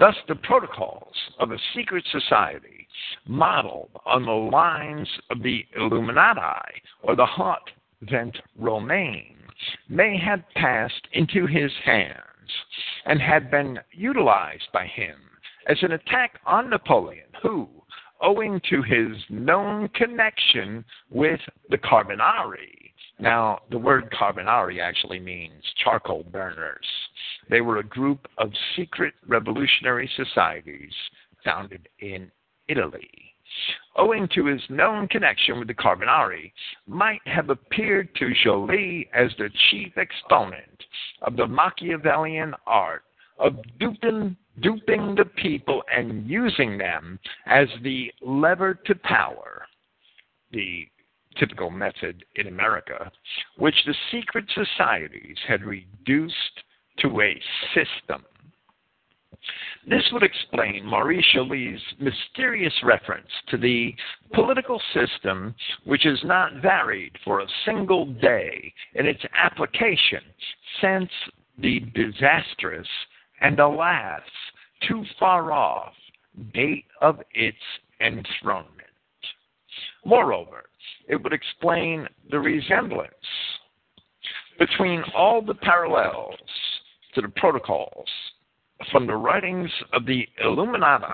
[0.00, 2.88] thus, the protocols of a secret society
[3.26, 7.70] modeled on the lines of the Illuminati or the Haute
[8.02, 9.36] Vente Romaine
[9.88, 12.18] may have passed into his hands
[13.06, 15.16] and had been utilized by him
[15.66, 17.68] as an attack on Napoleon, who,
[18.20, 26.24] owing to his known connection with the Carbonari, now the word Carbonari actually means charcoal
[26.24, 26.86] burners,
[27.48, 30.92] they were a group of secret revolutionary societies
[31.44, 32.30] founded in
[32.68, 33.10] Italy.
[33.96, 36.52] Owing to his known connection with the Carbonari,
[36.86, 40.82] might have appeared to Joly as the chief exponent
[41.22, 43.04] of the Machiavellian art
[43.38, 49.66] of duping, duping the people and using them as the lever to power,
[50.52, 50.86] the
[51.38, 53.10] typical method in America,
[53.58, 56.62] which the secret societies had reduced
[56.98, 57.40] to a
[57.74, 58.24] system.
[59.86, 63.94] This would explain Maurice Joly's mysterious reference to the
[64.32, 65.54] political system,
[65.84, 70.22] which has not varied for a single day in its application
[70.80, 71.10] since
[71.58, 72.88] the disastrous
[73.44, 74.22] and alas,
[74.88, 75.92] too far off
[76.54, 77.58] date of its
[78.00, 78.70] enthronement.
[80.04, 80.64] Moreover,
[81.08, 83.12] it would explain the resemblance
[84.58, 86.38] between all the parallels
[87.14, 88.08] to the protocols
[88.90, 91.04] from the writings of the Illuminati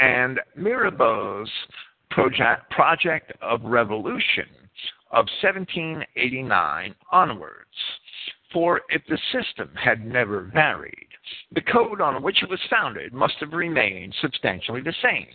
[0.00, 1.50] and Mirabeau's
[2.10, 4.48] project, project of revolution
[5.10, 7.68] of 1789 onwards.
[8.50, 11.08] For if the system had never varied,
[11.52, 15.26] the code on which it was founded must have remained substantially the same.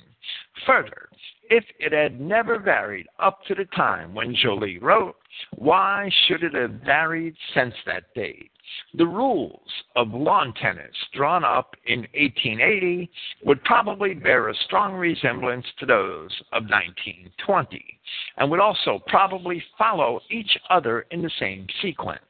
[0.66, 1.10] Further,
[1.50, 5.16] if it had never varied up to the time when Joly wrote,
[5.56, 8.52] why should it have varied since that date?
[8.94, 13.10] The rules of lawn tennis drawn up in 1880
[13.44, 18.00] would probably bear a strong resemblance to those of 1920
[18.38, 22.22] and would also probably follow each other in the same sequence.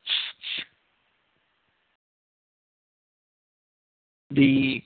[4.31, 4.83] The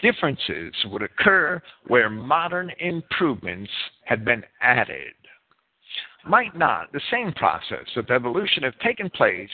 [0.00, 3.70] differences would occur where modern improvements
[4.04, 5.14] had been added.
[6.24, 9.50] Might not the same process of evolution have taken place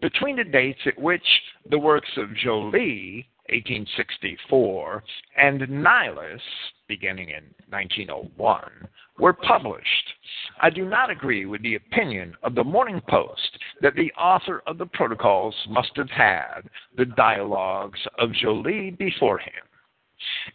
[0.00, 1.26] between the dates at which
[1.70, 5.04] the works of Joly, 1864,
[5.36, 6.40] and Nilus,
[6.88, 10.14] beginning in 1901, were published?
[10.60, 14.78] I do not agree with the opinion of the Morning Post that the author of
[14.78, 16.62] the protocols must have had
[16.96, 19.52] the dialogues of Joly before him.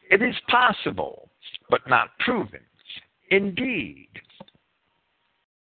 [0.09, 1.29] It is possible,
[1.69, 2.61] but not proven.
[3.29, 4.09] Indeed,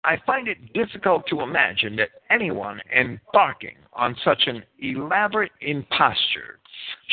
[0.04, 6.57] I find it difficult to imagine that anyone embarking on such an elaborate imposture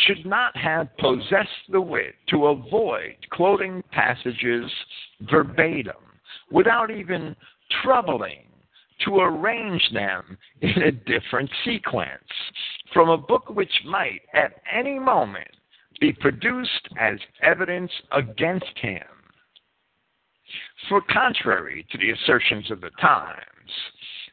[0.06, 4.72] should not have possessed the wit to avoid quoting passages
[5.30, 5.94] verbatim
[6.52, 7.36] without even
[7.82, 8.46] troubling
[9.04, 12.24] to arrange them in a different sequence
[12.94, 15.48] from a book which might at any moment
[16.00, 19.02] be produced as evidence against him.
[20.90, 23.42] For contrary to the assertions of the times,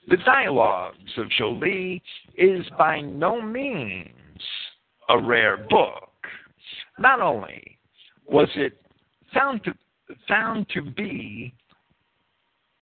[0.08, 2.02] the dialogues of Joly
[2.36, 4.10] is by no means
[5.12, 6.10] a rare book.
[6.98, 7.78] Not only
[8.26, 8.80] was it
[9.34, 9.74] found to,
[10.26, 11.54] found to be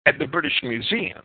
[0.06, 1.22] at the British Museum,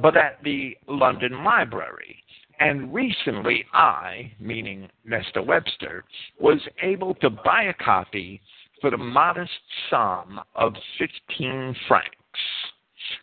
[0.00, 2.16] but at the London Library.
[2.60, 6.04] And recently, I, meaning Nesta Webster,
[6.40, 8.40] was able to buy a copy
[8.80, 9.50] for the modest
[9.90, 12.16] sum of 15 francs.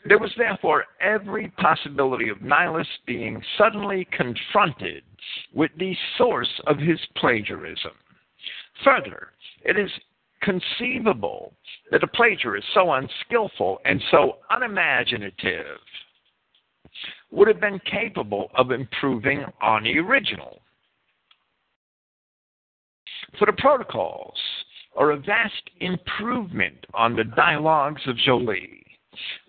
[0.05, 5.03] There was therefore every possibility of Nilus being suddenly confronted
[5.53, 7.91] with the source of his plagiarism.
[8.83, 9.29] Further,
[9.63, 9.91] it is
[10.41, 11.53] conceivable
[11.91, 15.77] that a plagiarist so unskillful and so unimaginative
[17.31, 20.61] would have been capable of improving on the original.
[23.37, 24.37] For the protocols
[24.95, 28.83] are a vast improvement on the dialogues of Joly.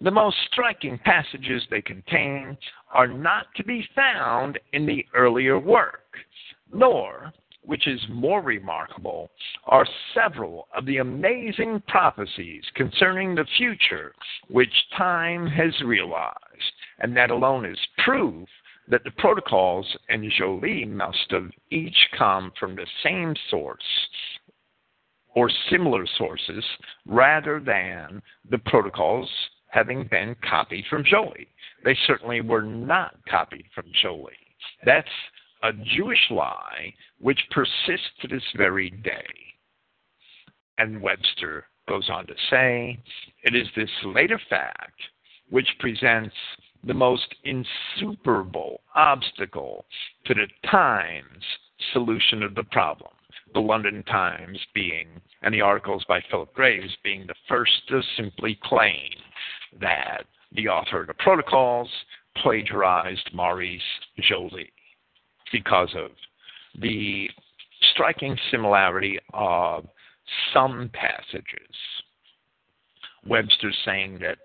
[0.00, 2.56] The most striking passages they contain
[2.92, 6.16] are not to be found in the earlier work,
[6.72, 7.32] nor,
[7.62, 9.30] which is more remarkable,
[9.66, 14.14] are several of the amazing prophecies concerning the future
[14.48, 18.48] which time has realized, and that alone is proof
[18.88, 24.08] that the protocols and Joly must have each come from the same source
[25.34, 26.64] or similar sources
[27.06, 29.28] rather than the protocols
[29.68, 31.46] having been copied from Joly.
[31.84, 34.32] They certainly were not copied from Joly.
[34.84, 35.08] That's
[35.62, 39.26] a Jewish lie which persists to this very day.
[40.78, 42.98] And Webster goes on to say
[43.42, 45.00] it is this later fact
[45.50, 46.34] which presents
[46.84, 49.84] the most insuperable obstacle
[50.26, 51.44] to the Times
[51.92, 53.10] solution of the problem
[53.54, 55.08] the London Times being,
[55.42, 59.10] and the articles by Philip Graves being the first to simply claim
[59.80, 61.88] that the author of the protocols
[62.36, 63.80] plagiarized Maurice
[64.20, 64.72] Joly
[65.52, 66.10] because of
[66.80, 67.28] the
[67.92, 69.86] striking similarity of
[70.52, 71.74] some passages.
[73.26, 74.38] Webster's saying that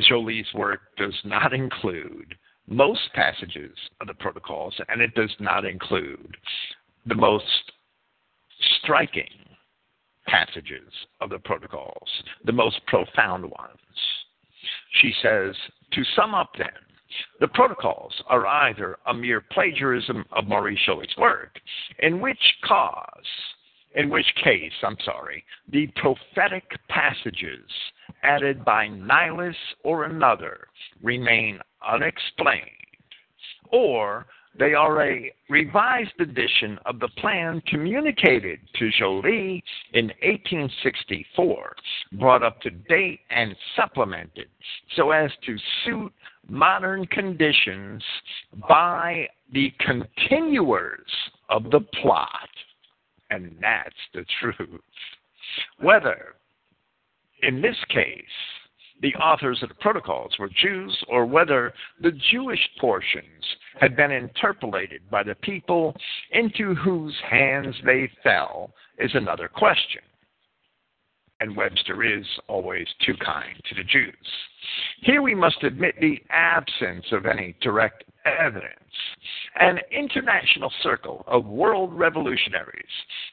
[0.00, 2.34] Joly's work does not include
[2.66, 6.36] most passages of the protocols, and it does not include
[7.06, 7.44] the most
[8.80, 9.28] striking
[10.26, 10.90] passages
[11.20, 12.08] of the protocols,
[12.44, 13.78] the most profound ones.
[15.00, 15.54] She says,
[15.92, 16.68] to sum up then,
[17.40, 21.60] the protocols are either a mere plagiarism of Maurice Joly's work,
[22.00, 23.26] in which cause,
[23.94, 27.70] in which case, I'm sorry, the prophetic passages
[28.22, 29.54] added by Nilus
[29.84, 30.66] or another
[31.02, 32.70] remain unexplained,
[33.70, 34.26] or
[34.58, 39.62] they are a revised edition of the plan communicated to Joly
[39.92, 41.74] in 1864,
[42.12, 44.48] brought up to date and supplemented
[44.96, 46.12] so as to suit
[46.48, 48.02] modern conditions
[48.68, 51.10] by the continuers
[51.48, 52.48] of the plot.
[53.30, 54.80] And that's the truth.
[55.80, 56.34] Whether,
[57.42, 58.24] in this case,
[59.00, 63.44] the authors of the protocols were Jews or whether the Jewish portions
[63.80, 65.94] had been interpolated by the people
[66.30, 70.00] into whose hands they fell is another question.
[71.40, 74.14] And Webster is always too kind to the Jews.
[75.02, 78.72] Here we must admit the absence of any direct evidence.
[79.60, 82.84] An international circle of world revolutionaries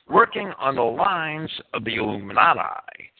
[0.09, 3.11] working on the lines of the Illuminati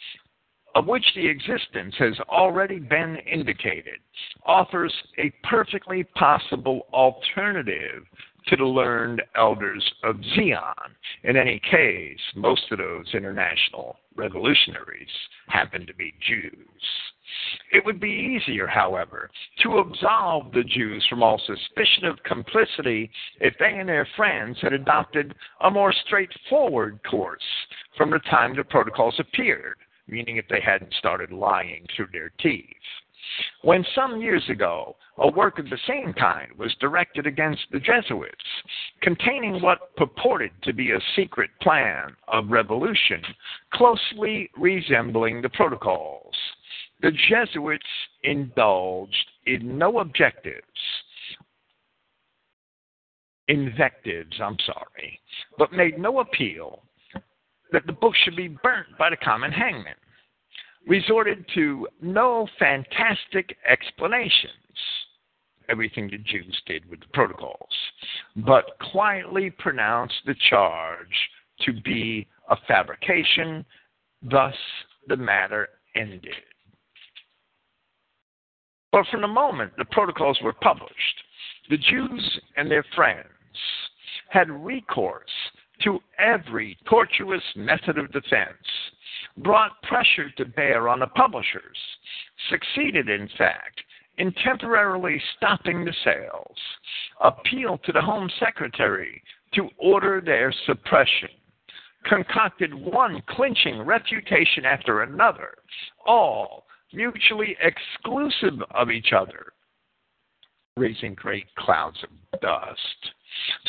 [0.75, 3.99] of which the existence has already been indicated,
[4.45, 8.03] offers a perfectly possible alternative
[8.47, 10.95] to the learned elders of Zion.
[11.23, 15.09] In any case, most of those international revolutionaries
[15.47, 16.81] happen to be Jews.
[17.71, 19.29] It would be easier, however,
[19.63, 24.73] to absolve the Jews from all suspicion of complicity if they and their friends had
[24.73, 27.41] adopted a more straightforward course
[27.97, 29.77] from the time the protocols appeared
[30.11, 32.67] meaning if they hadn't started lying through their teeth.
[33.61, 38.45] When some years ago a work of the same kind was directed against the Jesuits,
[39.01, 43.21] containing what purported to be a secret plan of revolution
[43.73, 46.35] closely resembling the protocols,
[47.01, 47.85] the Jesuits
[48.23, 50.65] indulged in no objectives,
[53.47, 55.19] invectives, I'm sorry,
[55.57, 56.83] but made no appeal
[57.71, 59.95] that the book should be burnt by the common hangman,
[60.87, 64.51] resorted to no fantastic explanations,
[65.69, 67.69] everything the Jews did with the protocols,
[68.35, 71.29] but quietly pronounced the charge
[71.65, 73.63] to be a fabrication,
[74.23, 74.55] thus
[75.07, 76.35] the matter ended.
[78.91, 81.23] But from the moment the protocols were published,
[81.69, 83.27] the Jews and their friends
[84.29, 85.29] had recourse
[85.83, 88.57] to every tortuous method of defense,
[89.37, 91.77] brought pressure to bear on the publishers,
[92.49, 93.81] succeeded, in fact,
[94.17, 96.57] in temporarily stopping the sales,
[97.21, 99.21] appealed to the Home Secretary
[99.53, 101.29] to order their suppression,
[102.05, 105.55] concocted one clinching refutation after another,
[106.05, 109.53] all mutually exclusive of each other,
[110.77, 113.11] raising great clouds of dust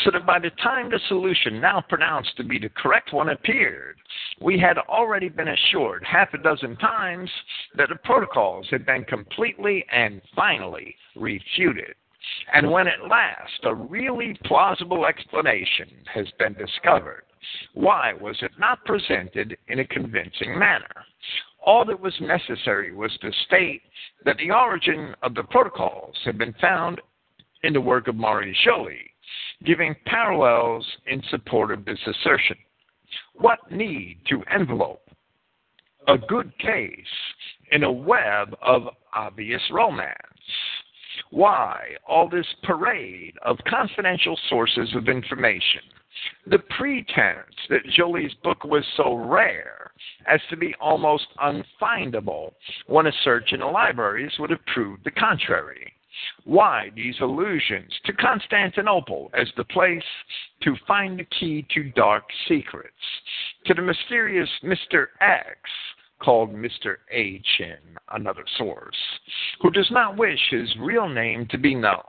[0.04, 3.96] so that by the time the solution, now pronounced to be the correct one, appeared,
[4.40, 7.30] we had already been assured half a dozen times
[7.76, 11.94] that the protocols had been completely and finally refuted.
[12.52, 17.24] And when at last a really plausible explanation has been discovered,
[17.74, 21.04] why was it not presented in a convincing manner?
[21.64, 23.82] All that was necessary was to state
[24.24, 27.00] that the origin of the protocols had been found
[27.62, 29.10] in the work of Maurice Joly,
[29.64, 32.56] giving parallels in support of this assertion.
[33.34, 35.08] What need to envelope
[36.08, 36.96] a good case
[37.70, 40.16] in a web of obvious romance?
[41.30, 45.82] Why all this parade of confidential sources of information?
[46.46, 49.81] The pretense that Joly's book was so rare
[50.26, 52.52] as to be almost unfindable
[52.86, 55.92] when a search in the libraries would have proved the contrary.
[56.44, 60.02] Why these allusions to Constantinople as the place
[60.62, 62.94] to find the key to dark secrets,
[63.66, 65.06] to the mysterious Mr.
[65.20, 65.58] X,
[66.20, 66.96] called Mr.
[67.10, 68.96] H in another source,
[69.60, 72.02] who does not wish his real name to be known,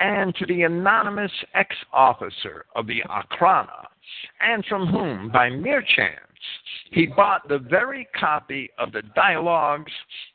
[0.00, 3.86] and to the anonymous ex officer of the Ochrana,
[4.40, 6.16] and from whom, by mere chance,
[6.90, 9.92] he bought the very copy of the dialogues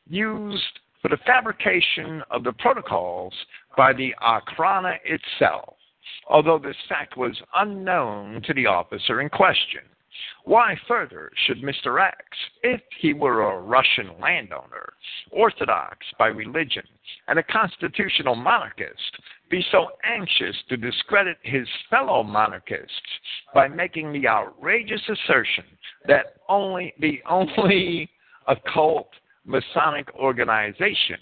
[0.08, 3.34] used for the fabrication of the protocols
[3.76, 5.76] by the Ochrana itself,
[6.28, 9.82] although this fact was unknown to the officer in question.
[10.44, 12.00] Why, further, should Mr.
[12.00, 12.18] X,
[12.62, 14.92] if he were a Russian landowner,
[15.30, 16.84] orthodox by religion,
[17.28, 19.18] and a constitutional monarchist,
[19.50, 22.92] be so anxious to discredit his fellow monarchists
[23.54, 25.64] by making the outrageous assertion
[26.06, 28.10] that only the only
[28.46, 29.10] occult
[29.44, 31.18] Masonic organization,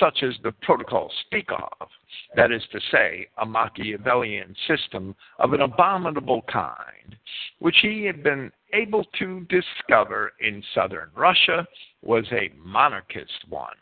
[0.00, 1.88] such as the protocols speak of,
[2.34, 7.16] that is to say, a Machiavellian system of an abominable kind,
[7.58, 11.66] which he had been able to discover in southern Russia,
[12.02, 13.76] was a monarchist one.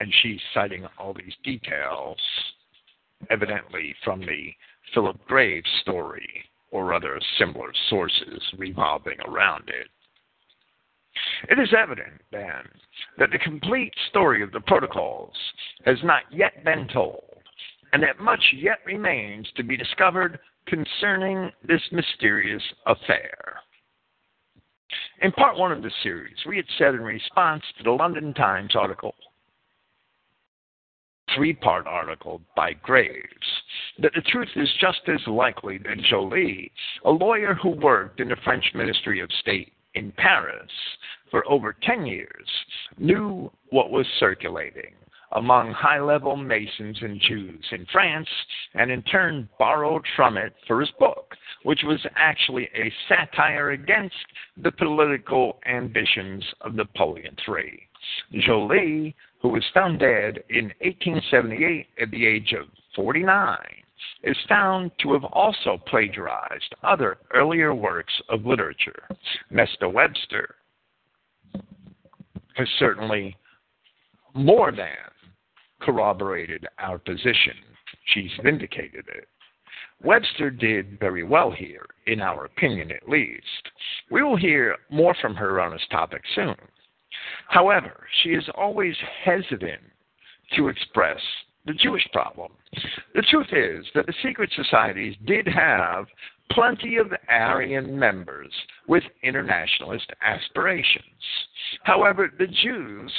[0.00, 2.18] And she's citing all these details,
[3.30, 4.52] evidently from the
[4.94, 9.88] Philip Graves story or other similar sources revolving around it.
[11.48, 12.68] It is evident, then,
[13.18, 15.36] that the complete story of the protocols
[15.84, 17.42] has not yet been told,
[17.92, 23.60] and that much yet remains to be discovered concerning this mysterious affair.
[25.20, 28.74] In part one of the series, we had said in response to the London Times
[28.74, 29.14] article,
[31.34, 33.62] three part article by Graves,
[33.98, 36.70] that the truth is just as likely that Joly,
[37.04, 40.70] a lawyer who worked in the French Ministry of State in Paris
[41.30, 42.48] for over 10 years,
[42.98, 44.94] knew what was circulating
[45.32, 48.28] among high level Masons and Jews in France,
[48.74, 54.14] and in turn borrowed from it for his book, which was actually a satire against
[54.62, 57.88] the political ambitions of Napoleon III.
[58.40, 63.58] Joly, who was found dead in 1878 at the age of 49,
[64.22, 69.02] is found to have also plagiarized other earlier works of literature.
[69.50, 70.56] Nesta Webster
[72.54, 73.36] has certainly
[74.34, 74.88] more than
[75.80, 77.54] corroborated our position.
[78.06, 79.28] She's vindicated it.
[80.02, 83.68] Webster did very well here, in our opinion at least.
[84.10, 86.56] We will hear more from her on this topic soon.
[87.48, 89.82] However, she is always hesitant
[90.56, 91.20] to express
[91.66, 92.52] the Jewish problem.
[93.14, 96.06] The truth is that the secret societies did have
[96.50, 98.52] plenty of Aryan members
[98.88, 101.04] with internationalist aspirations.
[101.84, 103.12] However, the Jews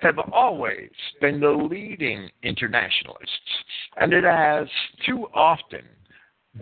[0.00, 0.90] have always
[1.20, 3.28] been the leading internationalists,
[3.96, 4.66] and it has
[5.06, 5.82] too often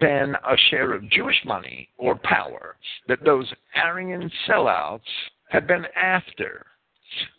[0.01, 5.01] been a share of Jewish money or power that those Aryan sellouts
[5.49, 6.67] have been after.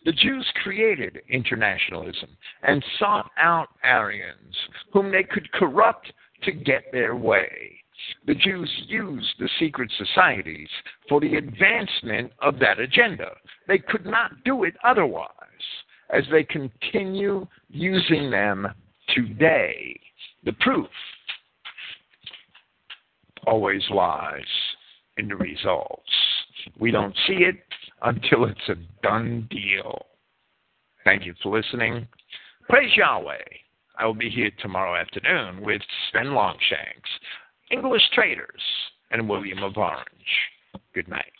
[0.04, 2.30] The Jews created internationalism
[2.62, 4.56] and sought out Aryans
[4.92, 7.80] whom they could corrupt to get their way
[8.26, 10.68] the Jews used the secret societies
[11.08, 13.30] for the advancement of that agenda.
[13.66, 15.28] They could not do it otherwise,
[16.10, 18.68] as they continue using them
[19.14, 19.98] today.
[20.44, 20.88] The proof
[23.46, 24.42] always lies
[25.16, 26.02] in the results.
[26.78, 27.56] We don't see it
[28.02, 30.06] until it's a done deal.
[31.04, 32.06] Thank you for listening.
[32.68, 33.38] Praise Yahweh.
[33.98, 37.10] I will be here tomorrow afternoon with Sven Longshanks
[37.70, 38.62] English Traders,
[39.10, 40.04] and William of Orange.
[40.94, 41.32] Good night.